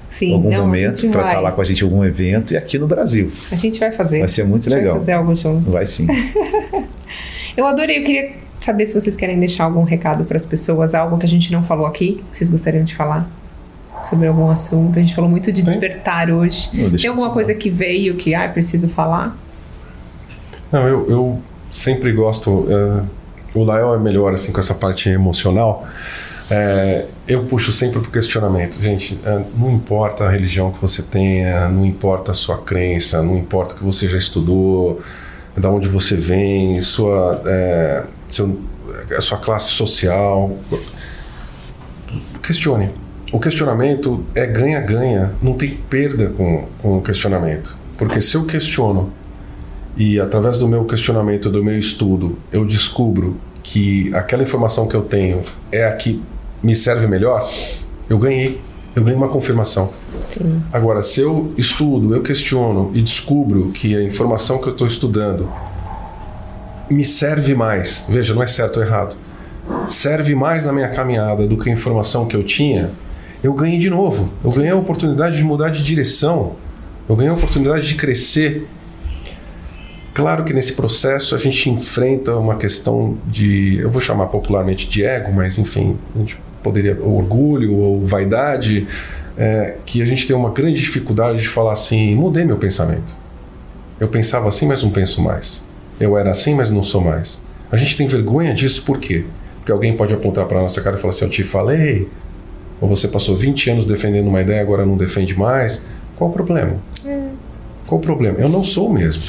[0.09, 2.57] Sim, em algum não, momento, para estar lá com a gente em algum evento, e
[2.57, 3.31] aqui no Brasil.
[3.51, 4.19] A gente vai fazer.
[4.19, 4.93] Vai ser muito A gente legal.
[4.93, 5.69] Vai fazer algo junto.
[5.71, 6.07] Vai sim.
[7.57, 11.17] Eu adorei, eu queria saber se vocês querem deixar algum recado para as pessoas, algo
[11.17, 13.29] que a gente não falou aqui, que vocês gostariam de falar
[14.03, 14.97] sobre algum assunto.
[14.97, 15.71] A gente falou muito de Tem.
[15.71, 16.69] despertar hoje.
[16.99, 19.37] Tem alguma coisa que veio que, ah, preciso falar?
[20.69, 22.67] Não, eu, eu sempre gosto.
[22.69, 23.03] eh,
[23.53, 25.87] o Lael é melhor assim com essa parte emocional.
[26.49, 28.81] Eh, eu puxo sempre pro questionamento.
[28.81, 33.37] Gente, eh, não importa a religião que você tenha, não importa a sua crença, não
[33.37, 35.01] importa o que você já estudou,
[35.57, 38.59] da onde você vem, sua, eh, seu,
[39.19, 40.55] sua classe social.
[42.43, 42.91] Questione.
[43.31, 47.75] O questionamento é ganha-ganha, não tem perda com, com o questionamento.
[47.97, 49.11] Porque se eu questiono
[49.97, 53.35] e através do meu questionamento, do meu estudo, eu descubro
[53.67, 56.21] que aquela informação que eu tenho é a que
[56.61, 57.51] me serve melhor,
[58.09, 58.61] eu ganhei.
[58.95, 59.91] Eu ganhei uma confirmação.
[60.29, 60.61] Sim.
[60.71, 65.49] Agora, se eu estudo, eu questiono e descubro que a informação que eu estou estudando
[66.89, 69.17] me serve mais, veja, não é certo ou errado,
[69.89, 72.91] serve mais na minha caminhada do que a informação que eu tinha,
[73.43, 74.29] eu ganhei de novo.
[74.41, 76.53] Eu ganhei a oportunidade de mudar de direção.
[77.09, 78.65] Eu ganhei a oportunidade de crescer.
[80.15, 85.03] Claro que nesse processo a gente enfrenta uma questão de, eu vou chamar popularmente de
[85.03, 88.87] ego, mas enfim, a gente poderia ou orgulho ou vaidade,
[89.37, 93.13] é, que a gente tem uma grande dificuldade de falar assim, mudei meu pensamento.
[93.99, 95.61] Eu pensava assim, mas não penso mais.
[95.99, 97.41] Eu era assim, mas não sou mais.
[97.69, 99.25] A gente tem vergonha disso por quê?
[99.57, 102.07] Porque alguém pode apontar para nossa cara e falar assim, eu te falei,
[102.79, 105.85] ou você passou 20 anos defendendo uma ideia, agora não defende mais.
[106.15, 106.77] Qual o problema?
[107.03, 107.21] É.
[107.85, 108.39] Qual o problema?
[108.39, 109.21] Eu não sou o mesmo.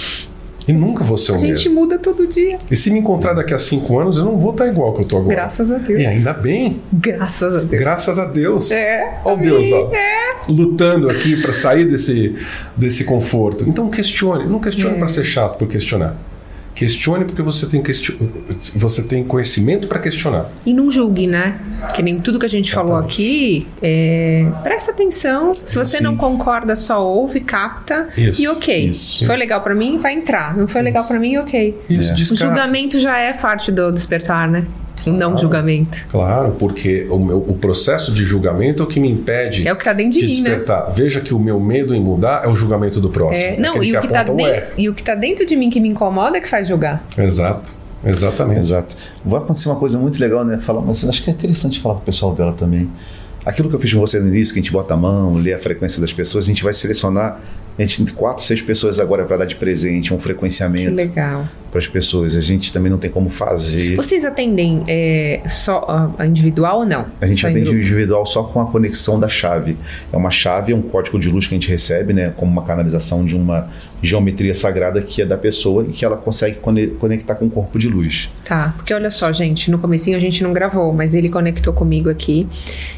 [0.68, 1.54] E nunca vou ser o A mesmo.
[1.54, 2.58] gente muda todo dia.
[2.70, 5.04] E se me encontrar daqui a cinco anos, eu não vou estar igual que eu
[5.06, 5.34] tô agora.
[5.36, 6.00] Graças a Deus.
[6.02, 7.70] E ainda bem, Graças a Deus.
[7.80, 8.70] graças a Deus.
[8.72, 9.20] É.
[9.24, 9.92] Ó o Deus, ó.
[9.94, 10.26] É.
[10.48, 12.34] Lutando aqui para sair desse,
[12.76, 13.64] desse conforto.
[13.68, 14.44] Então questione.
[14.46, 14.98] Não questione É.
[14.98, 16.16] para ser chato por questionar.
[16.77, 18.14] Questione porque você tem, questio...
[18.74, 20.47] você tem conhecimento para questionar.
[20.64, 21.59] E não julgue, né?
[21.95, 25.55] Que nem tudo que a gente falou aqui, é, presta atenção.
[25.55, 26.05] Se você Sim.
[26.05, 28.89] não concorda, só ouve, capta Isso, e ok.
[28.89, 29.24] isso.
[29.24, 30.55] Foi legal pra mim, vai entrar.
[30.55, 31.74] Não foi legal pra mim, ok.
[31.89, 32.35] Isso, É.
[32.35, 34.66] O julgamento já é parte do despertar, né?
[35.07, 35.38] O não Claro.
[35.42, 36.04] julgamento.
[36.11, 39.76] Claro, porque o, meu, o processo de julgamento é o que me impede É o
[39.76, 40.50] que tá dentro de, de mim, né?
[40.50, 40.92] despertar.
[40.92, 43.46] Veja que o meu medo em mudar é o julgamento do próximo.
[43.46, 44.70] É, não, Aquele e o, que tá aponta o den- é.
[44.76, 47.04] e o que tá dentro de mim que me incomoda é que faz julgar.
[47.16, 47.70] Exato,
[48.04, 48.61] exatamente.
[48.61, 48.96] Exato.
[49.24, 50.59] Vai acontecer uma coisa muito legal, né?
[50.59, 52.88] Falar, mas acho que é interessante falar com o pessoal dela também.
[53.44, 55.52] Aquilo que eu fiz com você no início, que a gente bota a mão, lê
[55.54, 57.40] a frequência das pessoas, a gente vai selecionar,
[57.79, 61.47] a gente tem quatro, seis pessoas agora para dar de presente, um Que frequenciamento legal.
[61.70, 62.35] para as pessoas.
[62.35, 63.95] A gente também não tem como fazer.
[63.97, 67.05] Vocês atendem é, só a- a individual ou não?
[67.20, 69.77] A gente Só atende individual só com a conexão da chave.
[70.12, 72.62] É uma chave, é um código de luz que a gente recebe, né, como uma
[72.64, 73.68] canalização de uma
[74.03, 77.79] geometria sagrada que é da pessoa e que ela consegue cone- conectar com o corpo
[77.79, 78.31] de luz.
[78.45, 82.09] Tá, porque olha só, gente, no comecinho a gente não gravou, mas ele conectou comigo
[82.09, 82.47] aqui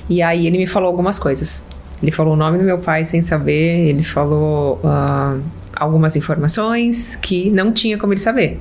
[0.09, 1.63] e aí ele me falou algumas coisas.
[2.03, 5.37] Ele falou o nome do meu pai sem saber, ele falou ah,
[5.75, 8.59] algumas informações que não tinha como ele saber.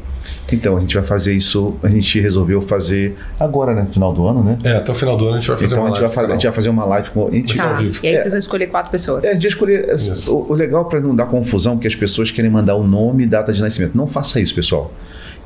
[0.51, 4.27] Então, a gente vai fazer isso, a gente resolveu fazer agora, né, no final do
[4.27, 4.57] ano, né?
[4.63, 6.07] É, até o final do ano a gente vai fazer Então, uma a gente, vai
[6.07, 6.15] live.
[6.15, 7.27] fazer, a gente vai fazer uma live com.
[7.27, 7.99] A gente, Vai Tá, vivo.
[8.03, 8.17] e aí É.
[8.21, 9.23] vocês vão escolher quatro pessoas.
[9.23, 9.93] É, de escolher.
[9.95, 10.31] Isso.
[10.33, 13.27] O, o legal para não dar confusão, porque as pessoas querem mandar o nome e
[13.27, 13.95] data de nascimento.
[13.95, 14.91] Não faça isso, pessoal.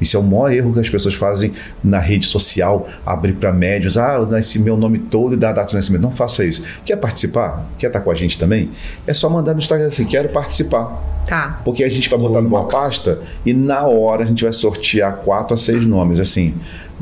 [0.02, 3.98] Isso é o maior erro que as pessoas fazem na rede social, abrir para médios,
[3.98, 6.02] ah, eu nasci meu nome todo e dar a data de nascimento.
[6.02, 6.64] Não faça isso.
[6.84, 7.66] Quer participar?
[7.78, 8.70] Quer estar com a gente também?
[9.06, 11.22] É só mandar no Instagram assim, quero participar.
[11.28, 11.62] Tá.
[11.64, 15.54] Porque a gente vai botar numa pasta e na hora a gente vai sortear quatro
[15.54, 16.20] a seis nomes.
[16.20, 16.56] Assim,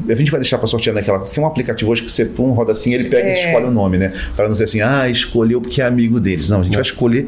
[0.08, 1.20] a gente vai deixar para sortear naquela.
[1.20, 3.46] Tem um aplicativo hoje que você pum, roda assim, ele pega e É.
[3.48, 4.14] escolhe o nome, né?
[4.36, 6.50] Para não dizer assim, ah, escolheu porque é amigo deles.
[6.50, 7.28] Não, a gente vai escolher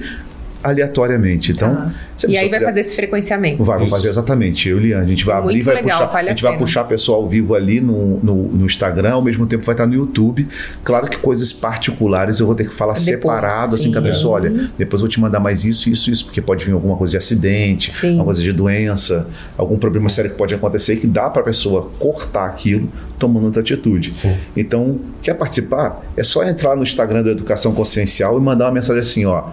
[0.64, 1.52] aleatoriamente.
[1.52, 1.92] Então, Tá.
[2.18, 3.64] se a E aí vai quiser- fazer esse frequenciamento.
[3.64, 4.70] Vai, fazer exatamente.
[4.70, 6.50] Eu o Liane, a gente vai abrir, Muito vai legal, puxar, vale a gente a
[6.50, 6.66] vai pena.
[6.66, 9.86] puxar a pessoa ao vivo ali no, no, no Instagram, ao mesmo tempo vai estar
[9.86, 10.48] no YouTube.
[10.84, 14.36] Claro que coisas particulares eu vou ter que falar Depois, separado, assim, com a pessoa,
[14.36, 17.12] olha, depois eu vou te mandar mais isso, isso, isso, porque pode vir alguma coisa
[17.12, 18.08] de acidente, Sim.
[18.10, 21.46] alguma coisa de doença, algum problema sério que pode acontecer e que dá para a
[21.46, 24.14] pessoa cortar aquilo tomando outra atitude.
[24.14, 24.36] Sim.
[24.58, 26.02] Então, quer participar?
[26.18, 29.44] É só entrar no Instagram da Educação Consciencial e mandar uma mensagem assim, ó,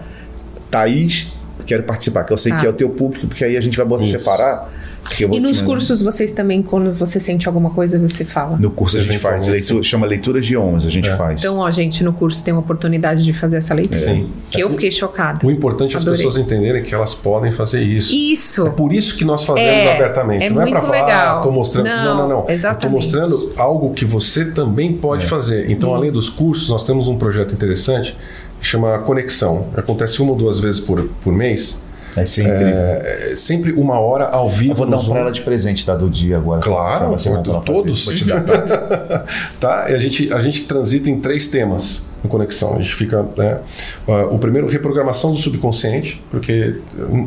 [0.69, 1.27] Thaís,
[1.65, 2.59] quero participar, que eu sei Tá.
[2.59, 4.17] que é o teu público, porque aí a gente vai botar Isso.
[4.17, 4.69] separar.
[5.11, 8.57] que eu vou E nos cursos vocês também, quando você sente alguma coisa, você fala.
[8.57, 11.15] No curso a gente faz, leitura, chama Leituras de Ondas, a gente É.
[11.15, 11.39] faz.
[11.39, 13.97] Então, ó, gente, no curso tem uma oportunidade de fazer essa leitura.
[13.99, 14.29] Sim.
[14.51, 15.43] Que eu fiquei chocada.
[15.47, 18.13] O importante é as pessoas entenderem que elas podem fazer isso.
[18.13, 18.67] Isso.
[18.67, 20.43] É por isso que nós fazemos É, abertamente.
[20.45, 21.39] é não é para falar, legal.
[21.39, 21.85] ah, tô mostrando.
[21.87, 22.39] Não, Não, não, não.
[22.41, 22.93] Eu tô exatamente.
[22.93, 25.71] mostrando algo que você também pode fazer.
[25.71, 28.15] Então, além dos cursos, nós temos um projeto interessante
[28.61, 29.67] chama Conexão.
[29.75, 31.87] Acontece uma ou duas vezes por, por mês.
[32.15, 32.53] É sempre.
[32.53, 35.95] É sempre uma hora ao vivo eu vou dar um para ela de presente, tá?
[35.95, 36.61] Do dia agora.
[36.61, 38.05] Claro, Pra pra todos.
[38.05, 39.25] Vou te dar, tá?
[39.59, 39.85] tá?
[39.89, 42.75] E a gente, a gente transita em três temas no Conexão.
[42.75, 43.25] A gente fica.
[43.37, 43.59] Né,
[44.07, 46.79] ah, o primeiro, reprogramação do subconsciente, porque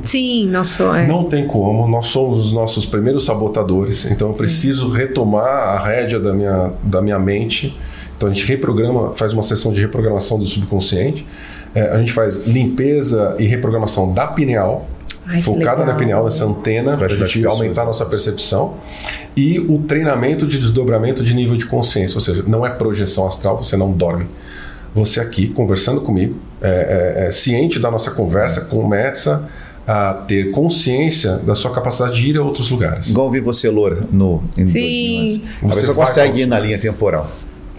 [0.03, 0.83] Sim, nosso.
[0.95, 1.07] É.
[1.07, 6.19] não tem como, nós somos os nossos primeiros sabotadores, então eu preciso retomar a rédea
[6.19, 7.77] da minha, da minha mente.
[8.23, 11.27] Então a gente reprograma, faz uma sessão de reprogramação do subconsciente.
[11.75, 14.89] É, a gente faz limpeza e reprogramação da pineal.
[15.27, 15.87] Ai, focada legal.
[15.87, 18.75] na pineal, nessa antena, para a gente aumentar a nossa percepção.
[19.37, 23.59] E o treinamento de desdobramento de nível de consciência, ou seja, não é projeção astral,
[23.59, 24.27] você não dorme.
[24.95, 29.49] Você aqui, conversando comigo, é, é, é, ciente da nossa conversa, começa
[29.85, 33.09] a ter consciência da sua capacidade de ir a outros lugares.
[33.09, 34.79] Igual vi você, Loura, no em Sim.
[34.79, 35.45] 2011.
[35.63, 37.29] A Você vai consegue ir na linha temporal.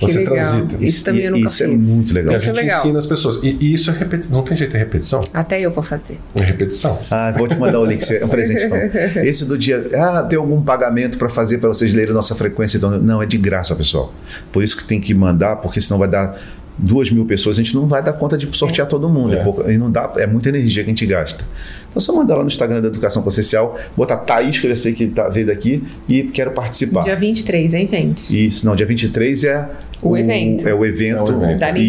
[0.02, 0.34] Você legal.
[0.36, 0.78] transita.
[0.84, 1.82] Isso também eu nunca isso é fiz.
[1.88, 2.36] muito E legal.
[2.36, 2.80] a gente legal.
[2.80, 3.40] ensina as pessoas.
[3.44, 4.36] E, e isso é repetição.
[4.38, 5.22] Não tem jeito, é repetição?
[5.34, 6.18] Até eu vou fazer.
[6.36, 7.00] É repetição.
[7.12, 8.78] Ah, vou te mandar o link, é um presente então.
[9.24, 12.78] Esse do dia, ah, tem algum pagamento para fazer para vocês lerem nossa frequência?
[12.78, 14.14] Então, não, é de graça, pessoal.
[14.52, 16.38] Por isso que tem que mandar, porque senão vai dar
[16.76, 19.36] duas mil pessoas, a gente não vai dar conta de sortear todo mundo.
[19.36, 19.40] É.
[19.40, 19.44] É.
[19.44, 21.46] pouca- e não dá, é muita energia que a gente gasta.
[21.94, 24.94] Então, só mandar lá no Instagram da Educação Consciencial, botar Thaís, que eu já sei
[24.94, 27.04] que tá, veio daqui, e quero participar.
[27.04, 28.48] Dia 23, hein, gente?
[28.48, 29.70] Isso, não, dia 23 é
[30.02, 30.68] O evento.
[30.68, 31.32] É o evento.
[31.32, 31.60] É o evento.
[31.60, 31.80] Da Isso.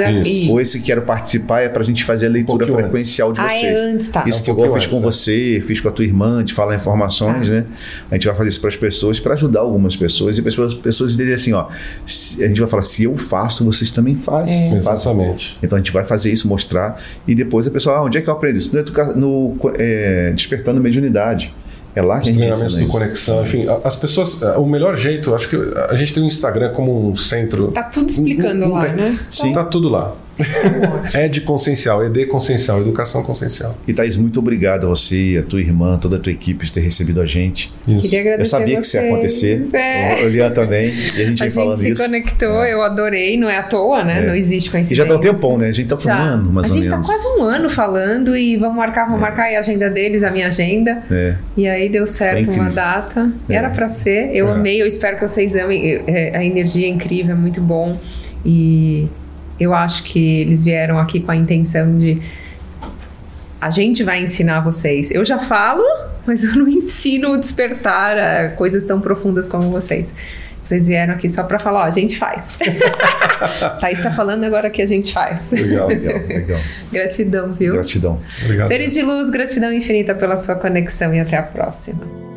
[0.00, 0.10] limpeza.
[0.10, 0.46] isso.
[0.48, 3.48] e- Ou esse quero participar é pra gente fazer a leitura pouquinho frequencial de Ah,
[3.48, 3.62] vocês.
[3.62, 4.24] é antes, tá.
[4.26, 6.42] Isso É um que eu pouquinho fiz com antes, você, fiz com a tua irmã,
[6.42, 7.54] de falar informações, Tá.
[7.54, 7.64] né?
[8.10, 11.10] A gente vai fazer isso para as pessoas, para ajudar algumas pessoas e pessoas, pessoas
[11.12, 11.66] entenderem assim, ó.
[12.04, 14.72] se- a gente vai falar, se eu faço, vocês também fazem.
[14.72, 14.76] É.
[14.76, 15.56] Exatamente.
[15.62, 18.28] Então a gente vai fazer isso, mostrar, e depois a pessoa, ah, onde é que
[18.28, 18.72] eu aprendo isso?
[18.72, 19.41] No, educa- no
[19.78, 21.52] é, Despertando Mediunidade.
[21.94, 22.98] É lá Os que a gente treinamentos ensina do isso.
[22.98, 25.56] conexão, enfim, as pessoas, o melhor jeito, acho que
[25.90, 27.68] a gente tem o Instagram como um centro.
[27.68, 29.18] Tá tudo explicando Não- não lá, tem- né?
[29.30, 29.52] Sim.
[29.52, 30.14] Tá tudo lá.
[31.14, 33.76] É de consciencial, ED consciencial, educação consciencial.
[33.86, 36.80] E Thaís, muito obrigado a você, a tua irmã, toda a tua equipe de ter
[36.80, 37.72] recebido a gente.
[37.86, 38.00] Isso.
[38.02, 39.68] Queria agradecer Eu sabia a que isso ia acontecer.
[39.74, 40.24] É.
[40.24, 40.88] O Lian também.
[40.88, 42.02] E a gente A vem gente falando se isso.
[42.02, 44.22] conectou, eu adorei, não é à toa, né?
[44.22, 44.26] É.
[44.26, 45.04] Não existe E coincidência.
[45.04, 45.68] já tá um tempão, né?
[45.68, 46.18] A gente tá por um Já.
[46.18, 47.06] ano, mais a ou gente menos.
[47.06, 50.30] tá quase um ano falando e vamos marcar, vamos marcar aí a agenda deles, a
[50.30, 51.02] minha agenda.
[51.10, 51.34] É.
[51.56, 52.62] E aí deu certo incrível.
[52.62, 53.30] uma data.
[53.48, 53.54] É.
[53.54, 54.30] Era pra ser.
[54.34, 54.52] Eu É.
[54.52, 56.02] amei, eu espero que vocês amem.
[56.06, 57.98] É, A energia é incrível, é muito bom.
[58.44, 59.06] E
[59.62, 62.20] eu acho que eles vieram aqui com a intenção de.
[63.60, 65.10] A gente vai ensinar vocês.
[65.10, 65.84] Eu já falo,
[66.26, 70.12] mas eu não ensino despertar a coisas tão profundas como vocês.
[70.62, 72.56] Vocês vieram aqui só pra falar, ó, a gente faz.
[73.80, 75.50] Thaís tá falando agora que a gente faz.
[75.50, 75.88] Legal.
[75.88, 76.60] Legal, legal.
[76.92, 77.72] Gratidão, viu?
[77.72, 78.20] Gratidão.
[78.44, 78.68] Obrigado.
[78.68, 82.31] Seres de luz, gratidão infinita pela sua conexão e até a próxima.